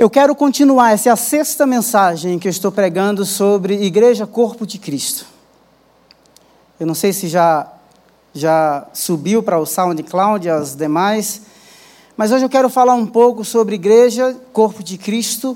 Eu 0.00 0.08
quero 0.08 0.34
continuar, 0.34 0.92
essa 0.92 1.10
é 1.10 1.12
a 1.12 1.16
sexta 1.16 1.66
mensagem 1.66 2.38
que 2.38 2.48
eu 2.48 2.50
estou 2.50 2.72
pregando 2.72 3.26
sobre 3.26 3.84
Igreja 3.84 4.26
Corpo 4.26 4.66
de 4.66 4.78
Cristo. 4.78 5.26
Eu 6.80 6.86
não 6.86 6.94
sei 6.94 7.12
se 7.12 7.28
já, 7.28 7.70
já 8.32 8.86
subiu 8.94 9.42
para 9.42 9.58
o 9.58 9.66
SoundCloud 9.66 10.48
as 10.48 10.74
demais, 10.74 11.42
mas 12.16 12.32
hoje 12.32 12.46
eu 12.46 12.48
quero 12.48 12.70
falar 12.70 12.94
um 12.94 13.04
pouco 13.04 13.44
sobre 13.44 13.74
Igreja 13.74 14.34
Corpo 14.54 14.82
de 14.82 14.96
Cristo 14.96 15.54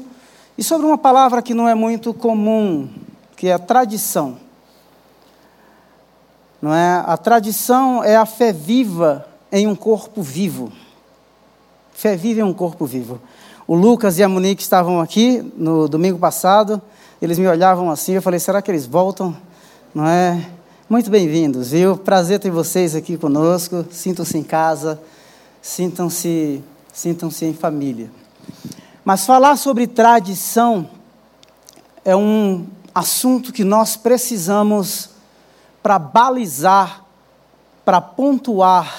e 0.59 0.63
sobre 0.63 0.87
uma 0.87 0.99
palavra 0.99 1.41
que 1.41 1.55
não 1.55 1.67
é 1.67 1.75
muito 1.75 2.13
comum, 2.13 2.91
que 3.39 3.49
é 3.49 3.55
a 3.55 3.59
tradição. 3.59 4.37
Não 6.61 6.75
é? 6.75 7.03
A 7.07 7.17
tradição 7.17 8.05
é 8.05 8.15
a 8.15 8.27
fé 8.27 8.53
viva 8.53 9.27
em 9.51 9.67
um 9.67 9.75
corpo 9.75 10.21
vivo. 10.21 10.71
Fé 11.95 12.15
viva 12.15 12.41
em 12.41 12.45
um 12.45 12.53
corpo 12.53 12.85
vivo. 12.85 13.19
O 13.67 13.75
Lucas 13.75 14.19
e 14.19 14.23
a 14.23 14.29
Monique 14.29 14.61
estavam 14.61 15.01
aqui 15.01 15.41
no 15.57 15.89
domingo 15.89 16.19
passado. 16.19 16.83
Eles 17.21 17.39
me 17.39 17.47
olhavam 17.47 17.91
assim, 17.91 18.13
eu 18.13 18.21
falei: 18.21 18.39
será 18.39 18.61
que 18.61 18.71
eles 18.71 18.85
voltam? 18.85 19.35
Não 19.95 20.07
é? 20.07 20.51
Muito 20.87 21.11
bem-vindos, 21.11 21.71
viu? 21.71 21.97
Prazer 21.97 22.39
ter 22.39 22.51
vocês 22.51 22.95
aqui 22.95 23.17
conosco. 23.17 23.87
Sintam-se 23.91 24.37
em 24.37 24.43
casa, 24.43 25.01
sintam-se 25.63 26.63
sintam-se 26.93 27.47
em 27.47 27.55
família. 27.55 28.11
Mas 29.03 29.25
falar 29.25 29.57
sobre 29.57 29.87
tradição 29.87 30.87
é 32.05 32.15
um 32.15 32.67
assunto 32.95 33.51
que 33.51 33.65
nós 33.65 33.97
precisamos 33.97 35.09
para 35.83 35.99
balizar, 35.99 37.03
para 37.83 37.99
pontuar, 38.03 38.95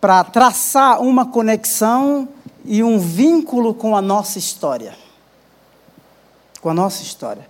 para 0.00 0.24
traçar 0.24 1.00
uma 1.00 1.26
conexão 1.26 2.28
e 2.64 2.82
um 2.82 2.98
vínculo 2.98 3.74
com 3.74 3.96
a 3.96 4.02
nossa 4.02 4.38
história. 4.38 4.94
Com 6.60 6.70
a 6.70 6.74
nossa 6.74 7.02
história. 7.02 7.48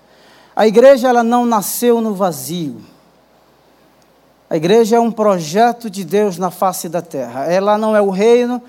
A 0.55 0.67
igreja 0.67 1.09
ela 1.09 1.23
não 1.23 1.47
nasceu 1.47 2.01
no 2.01 2.15
vazio. 2.15 2.81
A 4.49 4.57
igreja 4.57 4.97
é 4.97 5.01
um 5.01 5.13
projeto 5.13 5.89
de 5.89 6.05
Deus 6.05 6.37
na 6.37 6.51
face 6.51 6.89
da 6.89 7.01
terra. 7.01 7.45
Ela 7.45 7.79
não 7.79 7.95
é 7.95 8.01
o 8.01 8.11
reino, 8.11 8.61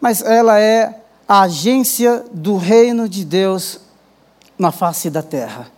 mas 0.00 0.22
ela 0.22 0.58
é 0.58 1.00
a 1.28 1.42
agência 1.42 2.24
do 2.32 2.56
reino 2.56 3.08
de 3.08 3.24
Deus 3.24 3.80
na 4.58 4.72
face 4.72 5.08
da 5.08 5.22
terra. 5.22 5.68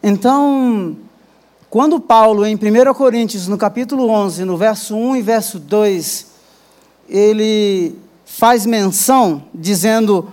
Então, 0.00 0.96
quando 1.68 1.98
Paulo, 1.98 2.46
em 2.46 2.54
1 2.54 2.94
Coríntios, 2.94 3.48
no 3.48 3.58
capítulo 3.58 4.08
11, 4.08 4.44
no 4.44 4.56
verso 4.56 4.96
1 4.96 5.16
e 5.16 5.22
verso 5.22 5.58
2, 5.58 6.26
ele 7.08 7.98
faz 8.36 8.64
menção, 8.64 9.44
dizendo: 9.54 10.32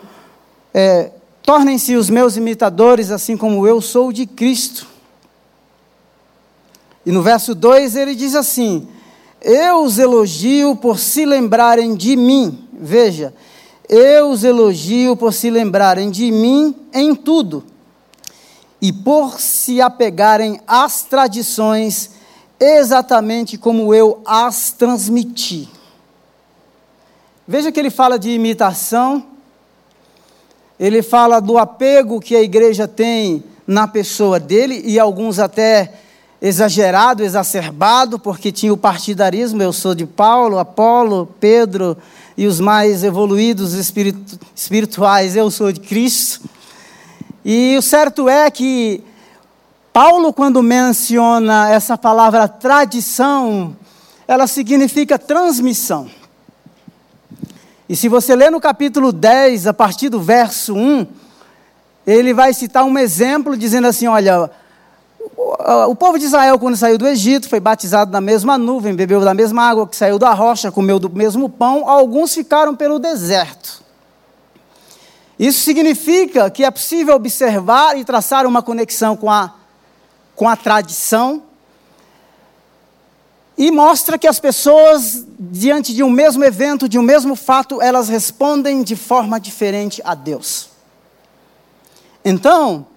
é, 0.73 1.11
Tornem-se 1.43 1.95
os 1.95 2.09
meus 2.09 2.37
imitadores, 2.37 3.11
assim 3.11 3.35
como 3.35 3.65
eu 3.67 3.81
sou 3.81 4.13
de 4.13 4.25
Cristo. 4.25 4.87
E 7.05 7.11
no 7.11 7.21
verso 7.21 7.53
2 7.55 7.95
ele 7.95 8.15
diz 8.15 8.35
assim: 8.35 8.87
Eu 9.41 9.83
os 9.83 9.97
elogio 9.97 10.75
por 10.75 10.99
se 10.99 11.25
lembrarem 11.25 11.95
de 11.95 12.15
mim. 12.15 12.67
Veja, 12.71 13.33
eu 13.87 14.29
os 14.29 14.43
elogio 14.43 15.15
por 15.15 15.33
se 15.33 15.49
lembrarem 15.49 16.09
de 16.09 16.31
mim 16.31 16.75
em 16.93 17.13
tudo 17.15 17.63
e 18.81 18.93
por 18.93 19.41
se 19.41 19.81
apegarem 19.81 20.61
às 20.65 21.01
tradições 21.01 22.11
exatamente 22.59 23.57
como 23.57 23.93
eu 23.93 24.21
as 24.25 24.71
transmiti. 24.71 25.78
Veja 27.51 27.71
que 27.71 27.79
ele 27.79 27.89
fala 27.89 28.19
de 28.19 28.29
imitação, 28.29 29.25
ele 30.79 31.01
fala 31.01 31.39
do 31.39 31.57
apego 31.57 32.19
que 32.19 32.35
a 32.35 32.43
igreja 32.43 32.87
tem 32.87 33.43
na 33.65 33.87
pessoa 33.87 34.39
dele, 34.39 34.83
e 34.85 34.99
alguns 34.99 35.39
até 35.39 35.95
exagerado, 36.39 37.23
exacerbado, 37.23 38.19
porque 38.19 38.51
tinha 38.51 38.71
o 38.71 38.77
partidarismo, 38.77 39.63
eu 39.63 39.73
sou 39.73 39.95
de 39.95 40.05
Paulo, 40.05 40.59
Apolo, 40.59 41.27
Pedro, 41.39 41.97
e 42.37 42.45
os 42.45 42.59
mais 42.59 43.03
evoluídos 43.03 43.73
espiritu 43.73 44.37
espirituais, 44.55 45.35
eu 45.35 45.49
sou 45.49 45.71
de 45.71 45.79
Cristo. 45.79 46.41
E 47.43 47.75
o 47.79 47.81
certo 47.81 48.29
é 48.29 48.51
que 48.51 49.03
Paulo, 49.91 50.31
quando 50.31 50.61
menciona 50.61 51.67
essa 51.71 51.97
palavra 51.97 52.47
tradição, 52.47 53.75
ela 54.27 54.45
significa 54.45 55.17
transmissão. 55.17 56.18
E 57.89 57.95
se 57.95 58.07
você 58.07 58.35
ler 58.35 58.51
no 58.51 58.61
capítulo 58.61 59.11
10, 59.11 59.65
a 59.65 59.73
partir 59.73 60.09
do 60.09 60.21
verso 60.21 60.75
1, 60.75 61.07
ele 62.05 62.35
vai 62.35 62.53
citar 62.53 62.85
um 62.85 62.95
exemplo 62.95 63.57
dizendo 63.57 63.87
assim: 63.87 64.05
olha, 64.05 64.51
o 65.87 65.95
povo 65.95 66.19
de 66.19 66.25
Israel, 66.25 66.59
quando 66.59 66.77
saiu 66.77 66.99
do 66.99 67.07
Egito, 67.07 67.49
foi 67.49 67.59
batizado 67.59 68.11
na 68.11 68.21
mesma 68.21 68.59
nuvem, 68.59 68.93
bebeu 68.93 69.21
da 69.21 69.33
mesma 69.33 69.63
água 69.63 69.87
que 69.87 69.95
saiu 69.95 70.19
da 70.19 70.31
rocha, 70.33 70.71
comeu 70.71 70.99
do 70.99 71.09
mesmo 71.09 71.49
pão, 71.49 71.89
alguns 71.89 72.35
ficaram 72.35 72.75
pelo 72.75 72.99
deserto. 72.99 73.81
Isso 75.39 75.61
significa 75.61 76.47
que 76.51 76.63
é 76.63 76.69
possível 76.69 77.15
observar 77.15 77.97
e 77.97 78.05
traçar 78.05 78.45
uma 78.45 78.61
conexão 78.61 79.17
com 79.17 79.31
a, 79.31 79.51
com 80.35 80.47
a 80.47 80.55
tradição 80.55 81.41
e 83.59 83.71
mostra 83.71 84.17
que 84.17 84.25
as 84.25 84.39
pessoas, 84.39 85.25
diante 85.37 85.93
de 85.93 86.01
um 86.01 86.09
mesmo 86.09 86.45
evento, 86.45 86.87
de 86.87 86.97
um 86.97 87.01
mesmo 87.01 87.35
fato, 87.35 87.81
elas 87.81 88.07
respondem 88.07 88.81
de 88.83 88.95
forma 88.95 89.37
diferente 89.37 90.01
a 90.05 90.15
Deus. 90.15 90.69
Então, 92.23 92.87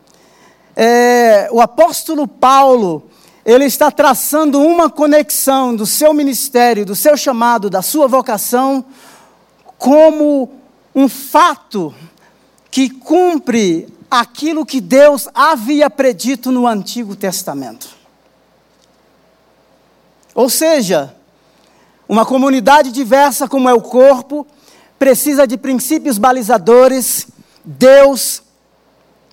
é, 0.76 1.48
o 1.50 1.60
apóstolo 1.60 2.28
Paulo, 2.28 3.10
ele 3.44 3.64
está 3.64 3.90
traçando 3.90 4.60
uma 4.60 4.88
conexão 4.88 5.74
do 5.74 5.84
seu 5.84 6.14
ministério, 6.14 6.86
do 6.86 6.94
seu 6.94 7.16
chamado, 7.16 7.68
da 7.68 7.82
sua 7.82 8.06
vocação, 8.06 8.84
como 9.76 10.48
um 10.94 11.08
fato 11.08 11.92
que 12.70 12.88
cumpre 12.88 13.88
aquilo 14.08 14.64
que 14.64 14.80
Deus 14.80 15.28
havia 15.34 15.90
predito 15.90 16.52
no 16.52 16.68
Antigo 16.68 17.16
Testamento. 17.16 18.01
Ou 20.34 20.48
seja, 20.48 21.14
uma 22.08 22.24
comunidade 22.24 22.90
diversa 22.92 23.48
como 23.48 23.68
é 23.68 23.74
o 23.74 23.80
corpo, 23.80 24.46
precisa 24.98 25.46
de 25.46 25.56
princípios 25.56 26.18
balizadores, 26.18 27.26
Deus, 27.64 28.42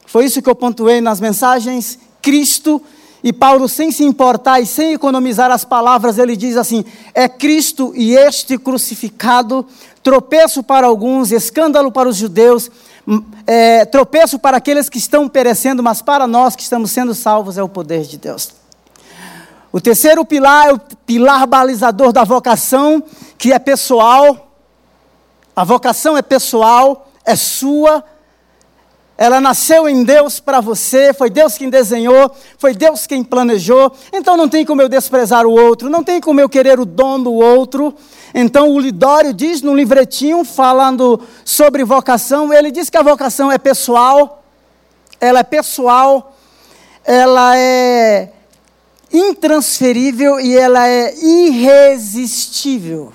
foi 0.06 0.26
isso 0.26 0.42
que 0.42 0.50
eu 0.50 0.56
pontuei 0.56 1.02
nas 1.02 1.20
mensagens, 1.20 2.00
Cristo, 2.22 2.82
e 3.24 3.34
Paulo, 3.34 3.68
sem 3.68 3.92
se 3.92 4.04
importar 4.04 4.62
e 4.62 4.66
sem 4.66 4.94
economizar 4.94 5.52
as 5.52 5.66
palavras, 5.66 6.18
ele 6.18 6.38
diz 6.38 6.56
assim: 6.56 6.86
é 7.14 7.28
Cristo 7.28 7.92
e 7.96 8.16
este 8.16 8.58
crucificado, 8.58 9.66
tropeço 10.02 10.64
para 10.64 10.88
alguns, 10.88 11.32
escândalo 11.32 11.92
para 11.92 12.08
os 12.08 12.16
judeus, 12.16 12.72
é, 13.46 13.86
tropeço 13.86 14.40
para 14.40 14.58
aqueles 14.58 14.88
que 14.88 14.98
estão 14.98 15.28
perecendo, 15.28 15.84
mas 15.84 16.02
para 16.02 16.26
nós 16.26 16.56
que 16.56 16.64
estamos 16.64 16.92
sendo 16.92 17.14
salvos 17.14 17.58
é 17.58 17.64
o 17.64 17.70
poder 17.70 18.04
de 18.04 18.18
Deus. 18.18 18.59
O 19.72 19.80
terceiro 19.80 20.26
pilar 20.26 20.70
é 20.70 20.74
o 20.74 20.80
pilar 20.80 21.46
balizador 21.46 22.12
da 22.12 22.24
vocação, 22.24 23.04
que 23.38 23.54
é 23.54 23.60
pessoal. 23.60 24.52
A 25.56 25.64
vocação 25.64 26.18
é 26.18 26.24
pessoal, 26.24 27.12
é 27.24 27.36
sua. 27.36 28.04
Ela 29.16 29.40
nasceu 29.40 29.88
em 29.88 30.04
Deus 30.04 30.40
para 30.40 30.60
você, 30.60 31.14
foi 31.14 31.30
Deus 31.30 31.58
quem 31.58 31.70
desenhou, 31.70 32.32
foi 32.58 32.74
Deus 32.74 33.06
quem 33.06 33.24
planejou. 33.24 33.92
Então 34.12 34.36
não 34.36 34.50
tem 34.50 34.66
como 34.66 34.82
eu 34.82 34.90
desprezar 34.90 35.46
o 35.46 35.52
outro, 35.52 35.90
não 35.90 36.04
tem 36.04 36.20
como 36.20 36.40
eu 36.40 36.50
querer 36.50 36.80
o 36.80 36.86
dom 36.86 37.22
do 37.22 37.34
outro. 37.34 37.94
Então 38.34 38.72
o 38.72 38.80
Lidório 38.80 39.34
diz 39.34 39.62
no 39.62 39.76
livretinho, 39.76 40.44
falando 40.44 41.22
sobre 41.46 41.84
vocação, 41.84 42.52
ele 42.52 42.72
diz 42.72 42.90
que 42.90 42.98
a 42.98 43.04
vocação 43.04 43.52
é 43.52 43.58
pessoal, 43.58 44.42
ela 45.20 45.40
é 45.40 45.44
pessoal, 45.44 46.34
ela 47.04 47.58
é 47.58 48.30
intransferível 49.12 50.40
e 50.40 50.56
ela 50.58 50.88
é 50.88 51.16
irresistível. 51.16 53.14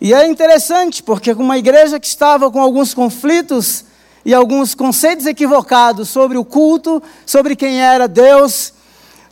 E 0.00 0.12
é 0.12 0.26
interessante, 0.26 1.02
porque 1.02 1.32
uma 1.32 1.56
igreja 1.56 1.98
que 1.98 2.06
estava 2.06 2.50
com 2.50 2.60
alguns 2.60 2.92
conflitos 2.92 3.84
e 4.24 4.34
alguns 4.34 4.74
conceitos 4.74 5.24
equivocados 5.24 6.08
sobre 6.08 6.36
o 6.36 6.44
culto, 6.44 7.02
sobre 7.24 7.56
quem 7.56 7.80
era 7.80 8.06
Deus, 8.06 8.72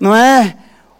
não 0.00 0.14
é? 0.14 0.56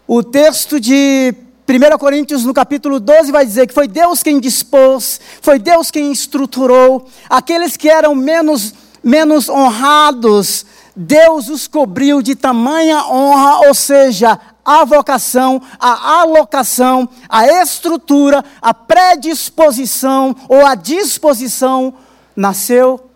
O 0.07 0.21
texto 0.21 0.79
de 0.79 1.33
1 1.67 1.97
Coríntios, 1.97 2.45
no 2.45 2.53
capítulo 2.53 2.99
12, 2.99 3.31
vai 3.31 3.43
dizer 3.43 3.65
que 3.65 3.73
foi 3.73 3.87
Deus 3.87 4.21
quem 4.21 4.39
dispôs, 4.39 5.19
foi 5.41 5.57
Deus 5.57 5.89
quem 5.89 6.11
estruturou, 6.11 7.07
aqueles 7.27 7.75
que 7.75 7.89
eram 7.89 8.13
menos, 8.13 8.73
menos 9.03 9.49
honrados, 9.49 10.63
Deus 10.95 11.49
os 11.49 11.67
cobriu 11.67 12.21
de 12.21 12.35
tamanha 12.35 13.05
honra, 13.07 13.67
ou 13.67 13.73
seja, 13.73 14.39
a 14.63 14.85
vocação, 14.85 15.61
a 15.79 16.21
alocação, 16.21 17.07
a 17.27 17.45
estrutura, 17.61 18.43
a 18.61 18.73
predisposição 18.73 20.35
ou 20.47 20.65
a 20.65 20.73
disposição 20.73 21.93
nasceu 22.35 23.09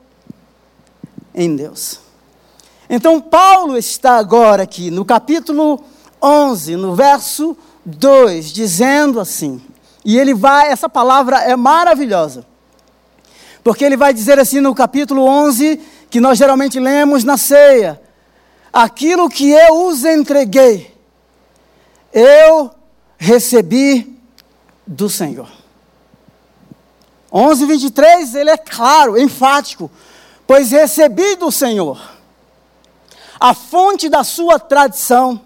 em 1.34 1.56
Deus. 1.56 2.00
Então, 2.90 3.22
Paulo 3.22 3.78
está 3.78 4.18
agora 4.18 4.64
aqui 4.64 4.92
no 4.92 5.06
capítulo 5.06 5.80
11, 6.22 6.76
no 6.76 6.96
verso 6.96 7.56
2, 7.86 8.52
dizendo 8.52 9.20
assim, 9.20 9.62
e 10.04 10.18
ele 10.18 10.34
vai, 10.34 10.70
essa 10.70 10.90
palavra 10.90 11.38
é 11.38 11.56
maravilhosa, 11.56 12.46
porque 13.64 13.84
ele 13.84 13.98
vai 13.98 14.14
dizer 14.14 14.40
assim 14.40 14.60
no 14.60 14.74
capítulo 14.74 15.24
11, 15.24 15.80
que 16.10 16.20
nós 16.20 16.38
geralmente 16.38 16.80
lemos 16.80 17.24
na 17.24 17.38
ceia: 17.38 18.02
aquilo 18.72 19.30
que 19.30 19.50
eu 19.50 19.86
os 19.88 20.04
entreguei, 20.04 20.96
eu 22.14 22.72
recebi 23.18 24.20
do 24.86 25.10
Senhor. 25.10 25.50
11, 27.32 27.66
23, 27.66 28.36
ele 28.36 28.50
é 28.50 28.58
claro, 28.58 29.20
enfático, 29.20 29.92
pois 30.48 30.72
recebi 30.72 31.36
do 31.36 31.52
Senhor 31.52 32.00
a 33.40 33.54
fonte 33.54 34.10
da 34.10 34.24
sua 34.24 34.60
tradição, 34.60 35.40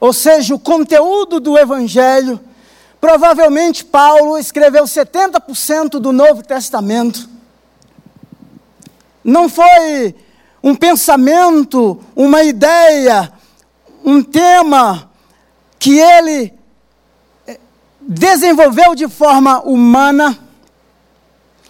ou 0.00 0.12
seja, 0.12 0.54
o 0.54 0.58
conteúdo 0.58 1.38
do 1.38 1.56
Evangelho. 1.56 2.40
Provavelmente 3.00 3.84
Paulo 3.84 4.36
escreveu 4.36 4.84
70% 4.84 6.00
do 6.00 6.12
Novo 6.12 6.42
Testamento. 6.42 7.28
Não 9.24 9.48
foi 9.48 10.14
um 10.62 10.74
pensamento, 10.74 11.98
uma 12.14 12.42
ideia, 12.42 13.32
um 14.04 14.22
tema 14.22 15.10
que 15.78 15.98
ele 15.98 16.52
eh, 17.46 17.58
desenvolveu 18.00 18.94
de 18.94 19.08
forma 19.08 19.60
humana. 19.60 20.38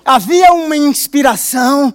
Havia 0.05 0.53
uma 0.53 0.77
inspiração 0.77 1.95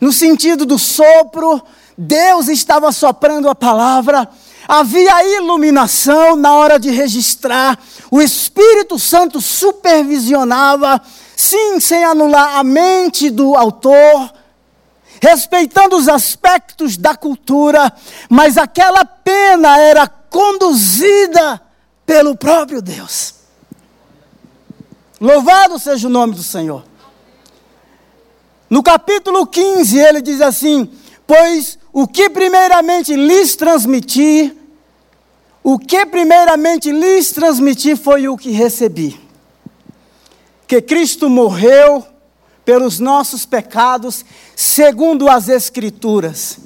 no 0.00 0.12
sentido 0.12 0.64
do 0.64 0.78
sopro, 0.78 1.62
Deus 1.96 2.48
estava 2.48 2.90
soprando 2.90 3.48
a 3.48 3.54
palavra, 3.54 4.28
havia 4.66 5.36
iluminação 5.36 6.34
na 6.36 6.54
hora 6.54 6.78
de 6.78 6.90
registrar, 6.90 7.78
o 8.10 8.22
Espírito 8.22 8.98
Santo 8.98 9.40
supervisionava, 9.40 11.00
sim, 11.36 11.78
sem 11.78 12.02
anular 12.02 12.56
a 12.58 12.64
mente 12.64 13.28
do 13.28 13.54
autor, 13.54 14.32
respeitando 15.20 15.96
os 15.96 16.08
aspectos 16.08 16.96
da 16.96 17.14
cultura, 17.14 17.92
mas 18.28 18.56
aquela 18.56 19.04
pena 19.04 19.78
era 19.78 20.08
conduzida 20.08 21.60
pelo 22.06 22.34
próprio 22.34 22.80
Deus. 22.80 23.34
Louvado 25.20 25.78
seja 25.78 26.08
o 26.08 26.10
nome 26.10 26.34
do 26.34 26.42
Senhor. 26.42 26.82
No 28.70 28.82
capítulo 28.82 29.46
15, 29.46 29.98
ele 29.98 30.22
diz 30.22 30.40
assim: 30.40 30.90
Pois 31.26 31.78
o 31.92 32.06
que 32.06 32.30
primeiramente 32.30 33.14
lhes 33.14 33.54
transmiti, 33.54 34.56
o 35.62 35.78
que 35.78 36.06
primeiramente 36.06 36.90
lhes 36.90 37.32
transmiti 37.32 37.94
foi 37.94 38.28
o 38.28 38.36
que 38.36 38.50
recebi. 38.50 39.20
Que 40.66 40.80
Cristo 40.80 41.28
morreu 41.28 42.06
pelos 42.70 43.00
nossos 43.00 43.44
pecados, 43.44 44.24
segundo 44.54 45.28
as 45.28 45.48
Escrituras. 45.48 46.56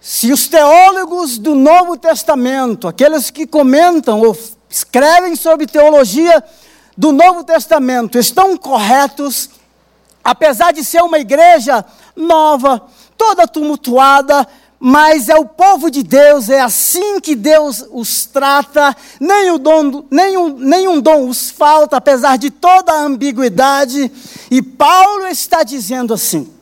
Se 0.00 0.32
os 0.32 0.48
teólogos 0.48 1.36
do 1.36 1.54
Novo 1.54 1.94
Testamento, 1.94 2.88
aqueles 2.88 3.30
que 3.30 3.46
comentam 3.46 4.22
ou 4.22 4.34
escrevem 4.70 5.36
sobre 5.36 5.66
teologia 5.66 6.42
do 6.96 7.12
Novo 7.12 7.44
Testamento, 7.44 8.18
estão 8.18 8.56
corretos, 8.56 9.50
apesar 10.24 10.72
de 10.72 10.82
ser 10.82 11.02
uma 11.02 11.18
igreja 11.18 11.84
nova, 12.16 12.80
toda 13.14 13.46
tumultuada, 13.46 14.48
mas 14.84 15.28
é 15.28 15.36
o 15.36 15.44
povo 15.44 15.88
de 15.92 16.02
Deus, 16.02 16.48
é 16.48 16.60
assim 16.60 17.20
que 17.20 17.36
Deus 17.36 17.86
os 17.92 18.26
trata, 18.26 18.96
nenhum 19.20 19.56
dom, 19.56 20.04
nenhum, 20.10 20.48
nenhum 20.58 21.00
dom 21.00 21.28
os 21.28 21.52
falta, 21.52 21.98
apesar 21.98 22.36
de 22.36 22.50
toda 22.50 22.92
a 22.92 23.02
ambiguidade. 23.02 24.10
E 24.50 24.60
Paulo 24.60 25.28
está 25.28 25.62
dizendo 25.62 26.12
assim: 26.12 26.52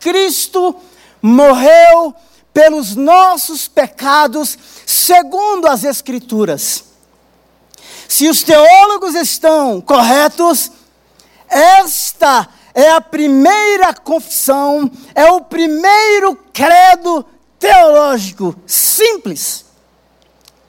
Cristo 0.00 0.74
morreu 1.20 2.14
pelos 2.54 2.96
nossos 2.96 3.68
pecados, 3.68 4.56
segundo 4.86 5.66
as 5.66 5.84
Escrituras. 5.84 6.84
Se 8.08 8.30
os 8.30 8.42
teólogos 8.42 9.14
estão 9.14 9.78
corretos, 9.82 10.72
esta 11.46 12.48
é 12.72 12.92
a 12.92 13.00
primeira 13.02 13.92
confissão, 13.92 14.90
é 15.14 15.30
o 15.30 15.42
primeiro 15.42 16.34
credo 16.50 17.26
teológico 17.58 18.54
simples. 18.66 19.64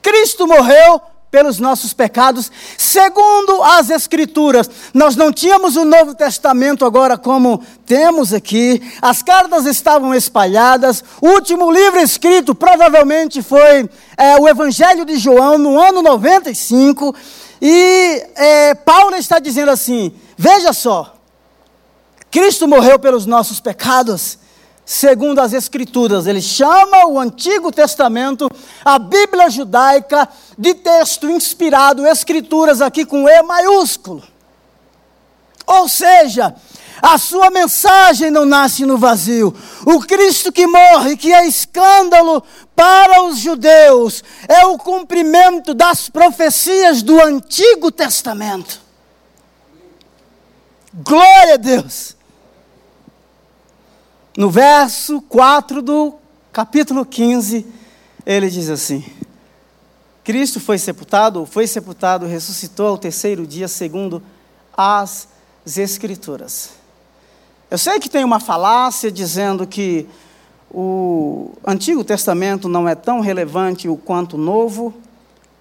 Cristo 0.02 0.46
morreu 0.46 1.00
pelos 1.30 1.60
nossos 1.60 1.92
pecados, 1.92 2.50
segundo 2.76 3.62
as 3.62 3.88
Escrituras. 3.88 4.68
Nós 4.92 5.14
não 5.14 5.32
tínhamos 5.32 5.76
o 5.76 5.84
Novo 5.84 6.14
Testamento 6.14 6.84
agora 6.84 7.16
como 7.16 7.62
temos 7.86 8.34
aqui, 8.34 8.82
as 9.00 9.22
cartas 9.22 9.64
estavam 9.64 10.12
espalhadas. 10.12 11.04
O 11.20 11.28
último 11.28 11.70
livro 11.70 12.00
escrito 12.00 12.54
provavelmente 12.54 13.42
foi 13.42 13.88
é, 14.16 14.36
o 14.40 14.48
Evangelho 14.48 15.04
de 15.04 15.16
João, 15.16 15.56
no 15.56 15.78
ano 15.78 16.02
95. 16.02 17.14
E 17.62 18.26
é, 18.34 18.74
Paulo 18.74 19.14
está 19.14 19.38
dizendo 19.38 19.70
assim: 19.70 20.12
veja 20.36 20.72
só, 20.72 21.14
Cristo 22.30 22.66
morreu 22.66 22.98
pelos 22.98 23.26
nossos 23.26 23.60
pecados, 23.60 24.38
segundo 24.90 25.38
as 25.38 25.52
Escrituras. 25.52 26.26
Ele 26.26 26.42
chama 26.42 27.06
o 27.06 27.20
Antigo 27.20 27.70
Testamento, 27.70 28.50
a 28.84 28.98
Bíblia 28.98 29.48
judaica, 29.48 30.28
de 30.58 30.74
texto 30.74 31.30
inspirado, 31.30 32.04
Escrituras 32.04 32.80
aqui 32.80 33.04
com 33.04 33.28
E 33.28 33.42
maiúsculo. 33.42 34.20
Ou 35.64 35.88
seja, 35.88 36.52
a 37.00 37.16
sua 37.18 37.50
mensagem 37.50 38.32
não 38.32 38.44
nasce 38.44 38.84
no 38.84 38.98
vazio. 38.98 39.54
O 39.86 40.00
Cristo 40.00 40.50
que 40.50 40.66
morre, 40.66 41.16
que 41.16 41.32
é 41.32 41.46
escândalo 41.46 42.42
para 42.74 43.22
os 43.22 43.38
judeus, 43.38 44.24
é 44.48 44.66
o 44.66 44.76
cumprimento 44.76 45.72
das 45.72 46.08
profecias 46.08 47.00
do 47.00 47.22
Antigo 47.22 47.92
Testamento. 47.92 48.80
Glória 50.92 51.54
a 51.54 51.58
Deus. 51.58 52.16
No 54.36 54.48
verso 54.48 55.20
4 55.22 55.82
do 55.82 56.14
capítulo 56.52 57.04
15, 57.04 57.66
ele 58.24 58.48
diz 58.48 58.68
assim: 58.68 59.04
Cristo 60.22 60.60
foi 60.60 60.78
sepultado, 60.78 61.44
foi 61.44 61.66
sepultado, 61.66 62.26
ressuscitou 62.26 62.86
ao 62.86 62.98
terceiro 62.98 63.44
dia, 63.44 63.66
segundo 63.66 64.22
as 64.76 65.28
Escrituras. 65.76 66.70
Eu 67.70 67.76
sei 67.76 67.98
que 67.98 68.08
tem 68.08 68.24
uma 68.24 68.40
falácia 68.40 69.10
dizendo 69.10 69.66
que 69.66 70.08
o 70.70 71.52
Antigo 71.66 72.04
Testamento 72.04 72.68
não 72.68 72.88
é 72.88 72.94
tão 72.94 73.20
relevante 73.20 73.88
quanto 74.04 74.34
o 74.34 74.38
Novo. 74.38 74.94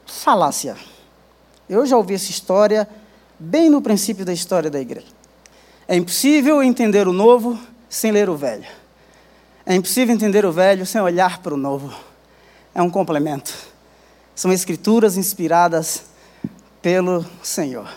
Falácia. 0.05 0.75
Eu 1.67 1.85
já 1.85 1.97
ouvi 1.97 2.13
essa 2.13 2.29
história 2.31 2.87
bem 3.39 3.69
no 3.69 3.81
princípio 3.81 4.23
da 4.23 4.33
história 4.33 4.69
da 4.69 4.79
igreja. 4.79 5.07
É 5.87 5.95
impossível 5.95 6.61
entender 6.63 7.07
o 7.07 7.13
Novo 7.13 7.59
sem 7.89 8.11
ler 8.11 8.29
o 8.29 8.37
velho. 8.37 8.65
É 9.65 9.75
impossível 9.75 10.13
entender 10.13 10.45
o 10.45 10.51
velho 10.51 10.85
sem 10.85 11.01
olhar 11.01 11.39
para 11.39 11.53
o 11.53 11.57
novo. 11.57 11.93
É 12.73 12.81
um 12.81 12.89
complemento. 12.89 13.53
São 14.35 14.53
escrituras 14.53 15.17
inspiradas 15.17 16.03
pelo 16.81 17.25
Senhor. 17.43 17.89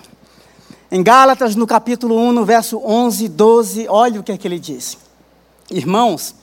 Em 0.90 1.02
Gálatas, 1.02 1.54
no 1.54 1.66
capítulo 1.66 2.18
1, 2.18 2.32
no 2.32 2.44
verso 2.44 2.78
11 2.84 3.24
e 3.24 3.28
12, 3.28 3.88
olha 3.88 4.20
o 4.20 4.22
que 4.22 4.32
é 4.32 4.36
que 4.36 4.46
ele 4.46 4.58
diz. 4.58 4.98
Irmãos, 5.70 6.34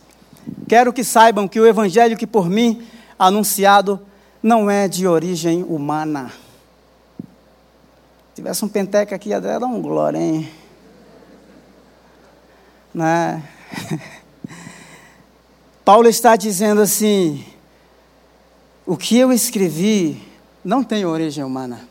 quero 0.68 0.94
que 0.94 1.04
saibam 1.04 1.48
que 1.48 1.60
o 1.60 1.68
evangelho 1.68 2.18
que 2.18 2.26
por 2.26 2.50
mim 2.50 2.88
anunciado 3.18 4.00
não 4.42 4.70
é 4.70 4.88
de 4.88 5.06
origem 5.06 5.64
humana. 5.64 6.32
Se 8.30 8.36
tivesse 8.36 8.64
um 8.64 8.70
penteca 8.70 9.16
aqui, 9.16 9.30
ia 9.30 9.42
dar 9.42 9.60
um 9.64 9.82
glória, 9.82 10.18
hein? 10.18 10.50
Né? 12.94 13.44
Paulo 15.86 16.08
está 16.08 16.36
dizendo 16.36 16.82
assim: 16.82 17.46
o 18.86 18.98
que 18.98 19.18
eu 19.18 19.32
escrevi 19.32 20.22
não 20.64 20.84
tem 20.84 21.06
origem 21.06 21.44
humana. 21.44 21.88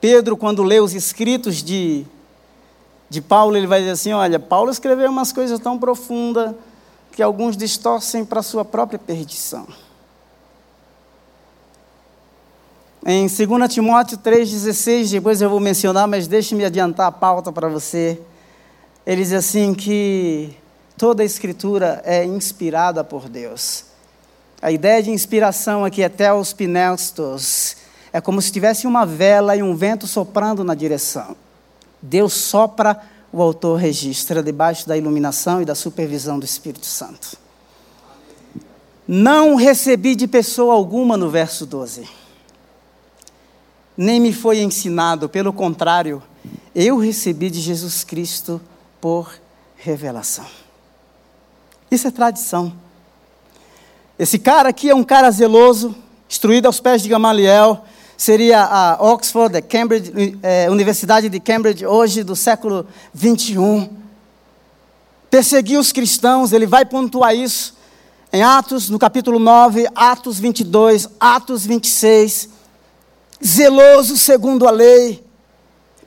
Pedro, 0.00 0.36
quando 0.36 0.62
lê 0.62 0.78
os 0.78 0.94
escritos 0.94 1.62
de, 1.62 2.04
de 3.10 3.20
Paulo, 3.20 3.56
ele 3.56 3.66
vai 3.66 3.80
dizer 3.80 3.92
assim: 3.92 4.12
olha, 4.12 4.38
Paulo 4.38 4.70
escreveu 4.70 5.10
umas 5.10 5.32
coisas 5.32 5.58
tão 5.58 5.78
profundas 5.78 6.54
que 7.12 7.22
alguns 7.22 7.56
distorcem 7.56 8.24
para 8.24 8.42
sua 8.42 8.64
própria 8.64 8.98
perdição. 8.98 9.66
Em 13.04 13.26
2 13.26 13.72
Timóteo 13.72 14.18
3,16, 14.18 15.12
depois 15.12 15.40
eu 15.40 15.48
vou 15.48 15.60
mencionar, 15.60 16.08
mas 16.08 16.26
deixe-me 16.26 16.64
adiantar 16.64 17.06
a 17.06 17.12
pauta 17.12 17.52
para 17.52 17.68
você. 17.68 18.20
Ele 19.06 19.22
diz 19.22 19.32
assim 19.32 19.72
que 19.72 20.56
toda 20.98 21.22
a 21.22 21.26
escritura 21.26 22.02
é 22.04 22.24
inspirada 22.24 23.04
por 23.04 23.28
Deus. 23.28 23.84
A 24.60 24.72
ideia 24.72 25.02
de 25.02 25.10
inspiração 25.10 25.84
aqui 25.84 26.02
é 26.02 26.08
teos 26.08 26.52
pinestos. 26.52 27.76
É 28.12 28.20
como 28.20 28.42
se 28.42 28.50
tivesse 28.50 28.86
uma 28.86 29.06
vela 29.06 29.54
e 29.54 29.62
um 29.62 29.76
vento 29.76 30.06
soprando 30.06 30.64
na 30.64 30.74
direção. 30.74 31.36
Deus 32.02 32.32
sopra, 32.32 33.00
o 33.32 33.40
autor 33.40 33.76
registra 33.76 34.42
debaixo 34.42 34.88
da 34.88 34.96
iluminação 34.96 35.62
e 35.62 35.64
da 35.64 35.74
supervisão 35.74 36.38
do 36.38 36.44
Espírito 36.44 36.86
Santo. 36.86 37.38
Não 39.06 39.54
recebi 39.54 40.16
de 40.16 40.26
pessoa 40.26 40.74
alguma 40.74 41.16
no 41.16 41.30
verso 41.30 41.64
12 41.64 42.26
nem 43.96 44.20
me 44.20 44.32
foi 44.32 44.60
ensinado, 44.60 45.28
pelo 45.28 45.52
contrário, 45.52 46.22
eu 46.74 46.98
recebi 46.98 47.48
de 47.48 47.60
Jesus 47.60 48.04
Cristo 48.04 48.60
por 49.00 49.32
revelação. 49.76 50.46
Isso 51.90 52.08
é 52.08 52.10
tradição. 52.10 52.72
Esse 54.18 54.38
cara 54.38 54.68
aqui 54.68 54.90
é 54.90 54.94
um 54.94 55.04
cara 55.04 55.30
zeloso, 55.30 55.94
instruído 56.28 56.66
aos 56.66 56.80
pés 56.80 57.02
de 57.02 57.08
Gamaliel, 57.08 57.84
seria 58.16 58.62
a 58.64 59.02
Oxford, 59.02 59.56
a 59.56 59.62
Cambridge, 59.62 60.38
é, 60.42 60.70
Universidade 60.70 61.28
de 61.28 61.38
Cambridge, 61.38 61.86
hoje 61.86 62.22
do 62.22 62.34
século 62.34 62.86
21. 63.12 63.88
Perseguiu 65.30 65.80
os 65.80 65.92
cristãos, 65.92 66.52
ele 66.52 66.66
vai 66.66 66.84
pontuar 66.84 67.34
isso 67.34 67.76
em 68.32 68.42
Atos, 68.42 68.88
no 68.88 68.98
capítulo 68.98 69.38
9, 69.38 69.86
Atos 69.94 70.38
22, 70.38 71.08
Atos 71.20 71.66
26 71.66 72.56
zeloso 73.44 74.16
segundo 74.16 74.66
a 74.66 74.70
lei, 74.70 75.24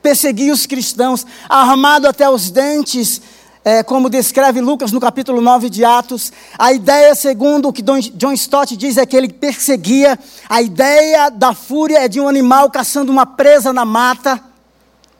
perseguia 0.02 0.52
os 0.52 0.66
cristãos, 0.66 1.26
armado 1.48 2.08
até 2.08 2.28
os 2.28 2.50
dentes, 2.50 3.20
é, 3.64 3.82
como 3.82 4.08
descreve 4.08 4.60
Lucas 4.60 4.92
no 4.92 5.00
capítulo 5.00 5.40
9 5.40 5.68
de 5.68 5.84
Atos. 5.84 6.32
A 6.58 6.72
ideia, 6.72 7.14
segundo 7.14 7.68
o 7.68 7.72
que 7.72 7.82
John 7.82 8.32
Stott 8.32 8.76
diz, 8.76 8.96
é 8.96 9.04
que 9.04 9.16
ele 9.16 9.32
perseguia. 9.32 10.18
A 10.48 10.62
ideia 10.62 11.30
da 11.30 11.54
fúria 11.54 11.98
é 11.98 12.08
de 12.08 12.20
um 12.20 12.28
animal 12.28 12.70
caçando 12.70 13.12
uma 13.12 13.26
presa 13.26 13.72
na 13.72 13.84
mata. 13.84 14.42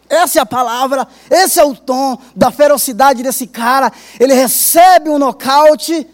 Essa 0.09 0.41
é 0.41 0.43
a 0.43 0.47
palavra, 0.47 1.07
esse 1.31 1.61
é 1.61 1.65
o 1.65 1.75
tom 1.75 2.19
da 2.35 2.51
ferocidade 2.51 3.23
desse 3.23 3.47
cara. 3.47 3.93
Ele 4.19 4.35
recebe 4.35 5.09
um 5.09 5.19
nocaute 5.19 6.07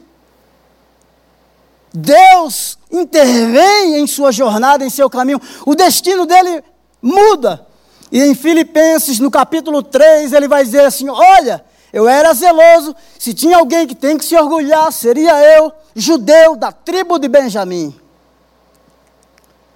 Deus 1.97 2.77
intervém 2.93 3.97
em 3.97 4.07
sua 4.07 4.31
jornada, 4.31 4.85
em 4.85 4.91
seu 4.91 5.09
caminho, 5.09 5.41
o 5.65 5.75
destino 5.75 6.27
dele 6.27 6.63
muda. 7.01 7.67
E 8.11 8.23
em 8.23 8.35
Filipenses, 8.35 9.19
no 9.19 9.31
capítulo 9.31 9.83
3, 9.83 10.33
ele 10.33 10.49
vai 10.49 10.65
dizer 10.65 10.85
assim: 10.85 11.09
Olha, 11.09 11.65
eu 11.93 12.09
era 12.09 12.33
zeloso, 12.35 12.95
se 13.19 13.33
tinha 13.33 13.57
alguém 13.57 13.87
que 13.87 13.95
tem 13.95 14.17
que 14.19 14.25
se 14.25 14.37
orgulhar, 14.37 14.93
seria 14.93 15.41
eu, 15.57 15.73
judeu 15.95 16.57
da 16.57 16.71
tribo 16.71 17.19
de 17.19 17.29
Benjamim. 17.29 17.95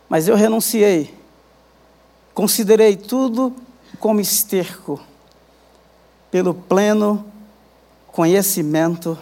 Mas 0.08 0.28
eu 0.28 0.34
renunciei, 0.34 1.14
considerei 2.34 2.96
tudo 2.96 3.54
como 3.98 4.20
esterco, 4.20 5.00
pelo 6.30 6.54
pleno 6.54 7.24
conhecimento 8.08 9.18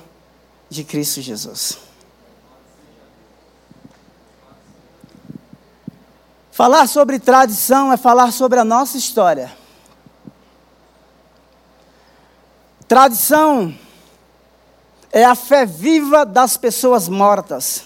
de 0.69 0.85
Cristo 0.85 1.21
Jesus. 1.21 1.88
Falar 6.59 6.89
sobre 6.89 7.21
tradição 7.21 7.93
é 7.93 7.97
falar 7.97 8.33
sobre 8.33 8.59
a 8.59 8.65
nossa 8.65 8.99
história. 8.99 9.57
Tradição 12.89 13.73
é 15.13 15.25
a 15.25 15.37
fé 15.37 15.65
viva 15.65 16.27
das 16.27 16.57
pessoas 16.57 17.09
mortas. 17.09 17.85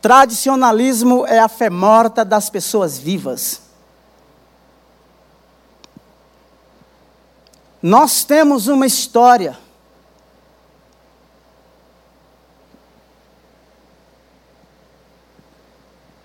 Tradicionalismo 0.00 1.26
é 1.26 1.40
a 1.40 1.48
fé 1.48 1.68
morta 1.68 2.24
das 2.24 2.48
pessoas 2.48 2.96
vivas. 2.96 3.60
Nós 7.82 8.22
temos 8.22 8.68
uma 8.68 8.86
história. 8.86 9.58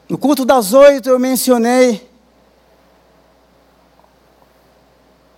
No 0.10 0.18
culto 0.18 0.46
das 0.46 0.74
oito 0.74 1.10
eu 1.10 1.20
mencionei. 1.20 2.10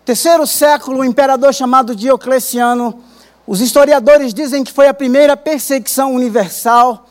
Terceiro 0.06 0.46
século, 0.46 1.00
um 1.00 1.04
imperador 1.04 1.54
chamado 1.54 1.96
Diocleciano. 1.96 3.04
Os 3.48 3.62
historiadores 3.62 4.32
dizem 4.32 4.64
que 4.64 4.72
foi 4.72 4.88
a 4.88 4.94
primeira 4.94 5.36
perseguição 5.36 6.14
universal. 6.14 7.10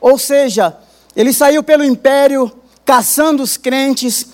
Ou 0.00 0.16
seja, 0.16 0.76
ele 1.16 1.32
saiu 1.32 1.64
pelo 1.64 1.84
império 1.84 2.50
caçando 2.84 3.42
os 3.42 3.56
crentes, 3.56 4.26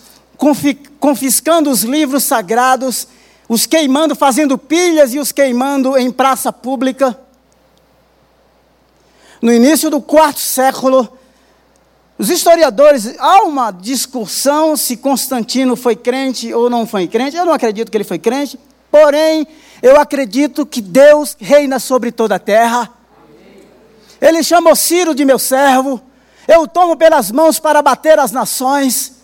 confiscando 1.00 1.70
os 1.70 1.82
livros 1.82 2.24
sagrados, 2.24 3.08
os 3.48 3.64
queimando, 3.64 4.14
fazendo 4.14 4.58
pilhas 4.58 5.14
e 5.14 5.18
os 5.18 5.32
queimando 5.32 5.96
em 5.96 6.10
praça 6.10 6.52
pública. 6.52 7.18
No 9.40 9.52
início 9.52 9.88
do 9.88 10.00
quarto 10.00 10.40
século, 10.40 11.16
os 12.18 12.30
historiadores, 12.30 13.14
há 13.18 13.42
uma 13.42 13.70
discussão 13.70 14.74
se 14.74 14.96
Constantino 14.96 15.76
foi 15.76 15.94
crente 15.94 16.52
ou 16.52 16.70
não 16.70 16.86
foi 16.86 17.06
crente. 17.06 17.36
Eu 17.36 17.44
não 17.44 17.52
acredito 17.52 17.90
que 17.90 17.96
ele 17.96 18.04
foi 18.04 18.18
crente, 18.18 18.58
porém, 18.90 19.46
eu 19.82 20.00
acredito 20.00 20.64
que 20.64 20.80
Deus 20.80 21.36
reina 21.38 21.78
sobre 21.78 22.10
toda 22.10 22.36
a 22.36 22.38
terra. 22.38 22.90
Ele 24.18 24.42
chamou 24.42 24.74
Ciro 24.74 25.14
de 25.14 25.26
meu 25.26 25.38
servo. 25.38 26.00
Eu 26.48 26.62
o 26.62 26.68
tomo 26.68 26.96
pelas 26.96 27.30
mãos 27.30 27.58
para 27.58 27.82
bater 27.82 28.18
as 28.18 28.32
nações. 28.32 29.16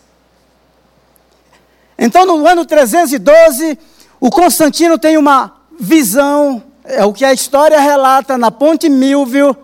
Então, 1.96 2.26
no 2.26 2.46
ano 2.46 2.66
312, 2.66 3.78
o 4.20 4.28
Constantino 4.28 4.98
tem 4.98 5.16
uma 5.16 5.56
visão, 5.80 6.62
é 6.84 7.04
o 7.04 7.12
que 7.12 7.24
a 7.24 7.32
história 7.32 7.80
relata 7.80 8.36
na 8.36 8.50
Ponte 8.50 8.88
Milvio 8.88 9.56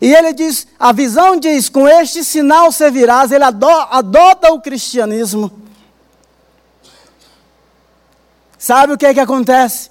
e 0.00 0.14
ele 0.14 0.32
diz: 0.32 0.66
a 0.78 0.92
visão 0.92 1.36
diz, 1.36 1.68
com 1.68 1.86
este 1.86 2.24
sinal 2.24 2.72
servirás, 2.72 3.30
ele 3.30 3.44
adota 3.44 4.52
o 4.52 4.60
cristianismo. 4.60 5.52
Sabe 8.58 8.92
o 8.92 8.98
que 8.98 9.06
é 9.06 9.14
que 9.14 9.20
acontece? 9.20 9.90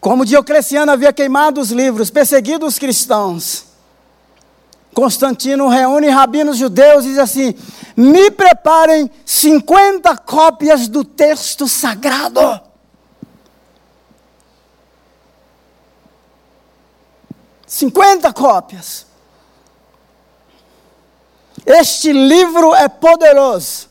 Como 0.00 0.24
Diocleciano 0.24 0.92
havia 0.92 1.12
queimado 1.12 1.60
os 1.60 1.70
livros, 1.70 2.10
perseguido 2.10 2.66
os 2.66 2.78
cristãos, 2.78 3.64
Constantino 4.94 5.68
reúne 5.68 6.08
rabinos 6.08 6.56
judeus 6.56 7.04
e 7.04 7.08
diz 7.08 7.18
assim: 7.18 7.54
me 7.96 8.30
preparem 8.30 9.10
50 9.26 10.16
cópias 10.18 10.88
do 10.88 11.04
texto 11.04 11.68
sagrado. 11.68 12.60
50 17.74 18.32
cópias. 18.32 19.04
Este 21.66 22.12
livro 22.12 22.72
é 22.72 22.88
poderoso. 22.88 23.88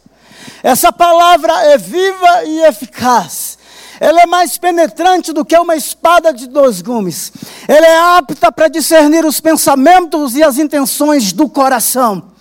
Essa 0.64 0.90
palavra 0.94 1.52
é 1.66 1.78
viva 1.78 2.46
e 2.46 2.62
eficaz. 2.62 3.58
Ela 4.00 4.22
é 4.22 4.26
mais 4.26 4.58
penetrante 4.58 5.34
do 5.34 5.44
que 5.44 5.58
uma 5.58 5.76
espada 5.76 6.32
de 6.32 6.48
dois 6.48 6.82
gumes. 6.82 7.34
Ela 7.68 7.86
é 7.86 8.18
apta 8.18 8.54
para 8.54 8.70
discernir 8.70 9.26
os 9.26 9.42
pensamentos 9.42 10.34
e 10.38 10.44
as 10.44 10.58
intenções 10.58 11.34
do 11.34 11.50
coração. 11.50 12.32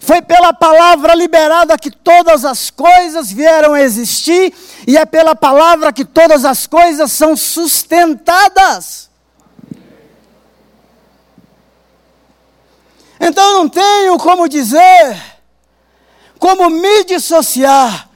Foi 0.00 0.20
pela 0.20 0.52
palavra 0.52 1.14
liberada 1.14 1.78
que 1.78 1.92
todas 1.92 2.44
as 2.44 2.70
coisas 2.70 3.30
vieram 3.30 3.72
a 3.72 3.80
existir, 3.80 4.52
e 4.84 4.96
é 4.96 5.06
pela 5.06 5.36
palavra 5.36 5.92
que 5.92 6.04
todas 6.04 6.44
as 6.44 6.66
coisas 6.66 7.12
são 7.12 7.36
sustentadas. 7.36 9.07
Então 13.20 13.54
não 13.54 13.68
tenho 13.68 14.16
como 14.18 14.48
dizer, 14.48 15.20
como 16.38 16.70
me 16.70 17.04
dissociar, 17.04 18.08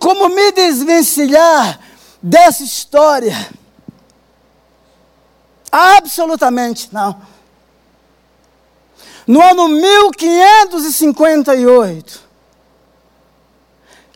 como 0.00 0.28
me 0.28 0.50
desvencilhar 0.52 1.78
dessa 2.22 2.62
história. 2.62 3.36
Absolutamente 5.70 6.88
não. 6.92 7.20
No 9.26 9.42
ano 9.42 9.68
1558, 9.68 12.24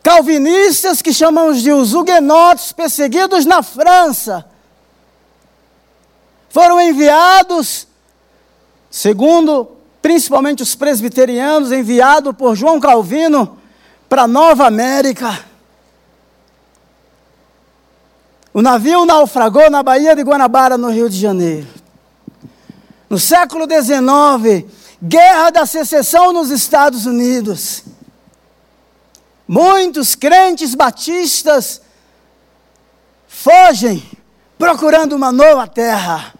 calvinistas 0.01 1.01
que 1.01 1.13
chamamos 1.13 1.61
de 1.61 1.71
os 1.71 1.93
huguenotes 1.93 2.71
perseguidos 2.71 3.45
na 3.45 3.61
França, 3.61 4.43
foram 6.49 6.81
enviados, 6.81 7.85
segundo 8.89 9.80
principalmente 10.11 10.61
os 10.61 10.75
presbiterianos, 10.75 11.71
enviados 11.71 12.35
por 12.35 12.53
João 12.53 12.81
Calvino 12.81 13.57
para 14.09 14.27
Nova 14.27 14.67
América. 14.67 15.45
O 18.53 18.61
navio 18.61 19.05
naufragou 19.05 19.69
na 19.69 19.81
Baía 19.81 20.13
de 20.13 20.21
Guanabara, 20.21 20.77
no 20.77 20.89
Rio 20.89 21.09
de 21.09 21.17
Janeiro. 21.17 21.67
No 23.09 23.17
século 23.17 23.65
XIX, 23.65 24.69
guerra 25.01 25.49
da 25.49 25.65
secessão 25.65 26.33
nos 26.33 26.49
Estados 26.49 27.05
Unidos. 27.05 27.85
Muitos 29.47 30.13
crentes 30.13 30.75
batistas 30.75 31.81
fogem 33.29 34.03
procurando 34.57 35.13
uma 35.13 35.31
nova 35.31 35.65
terra. 35.67 36.33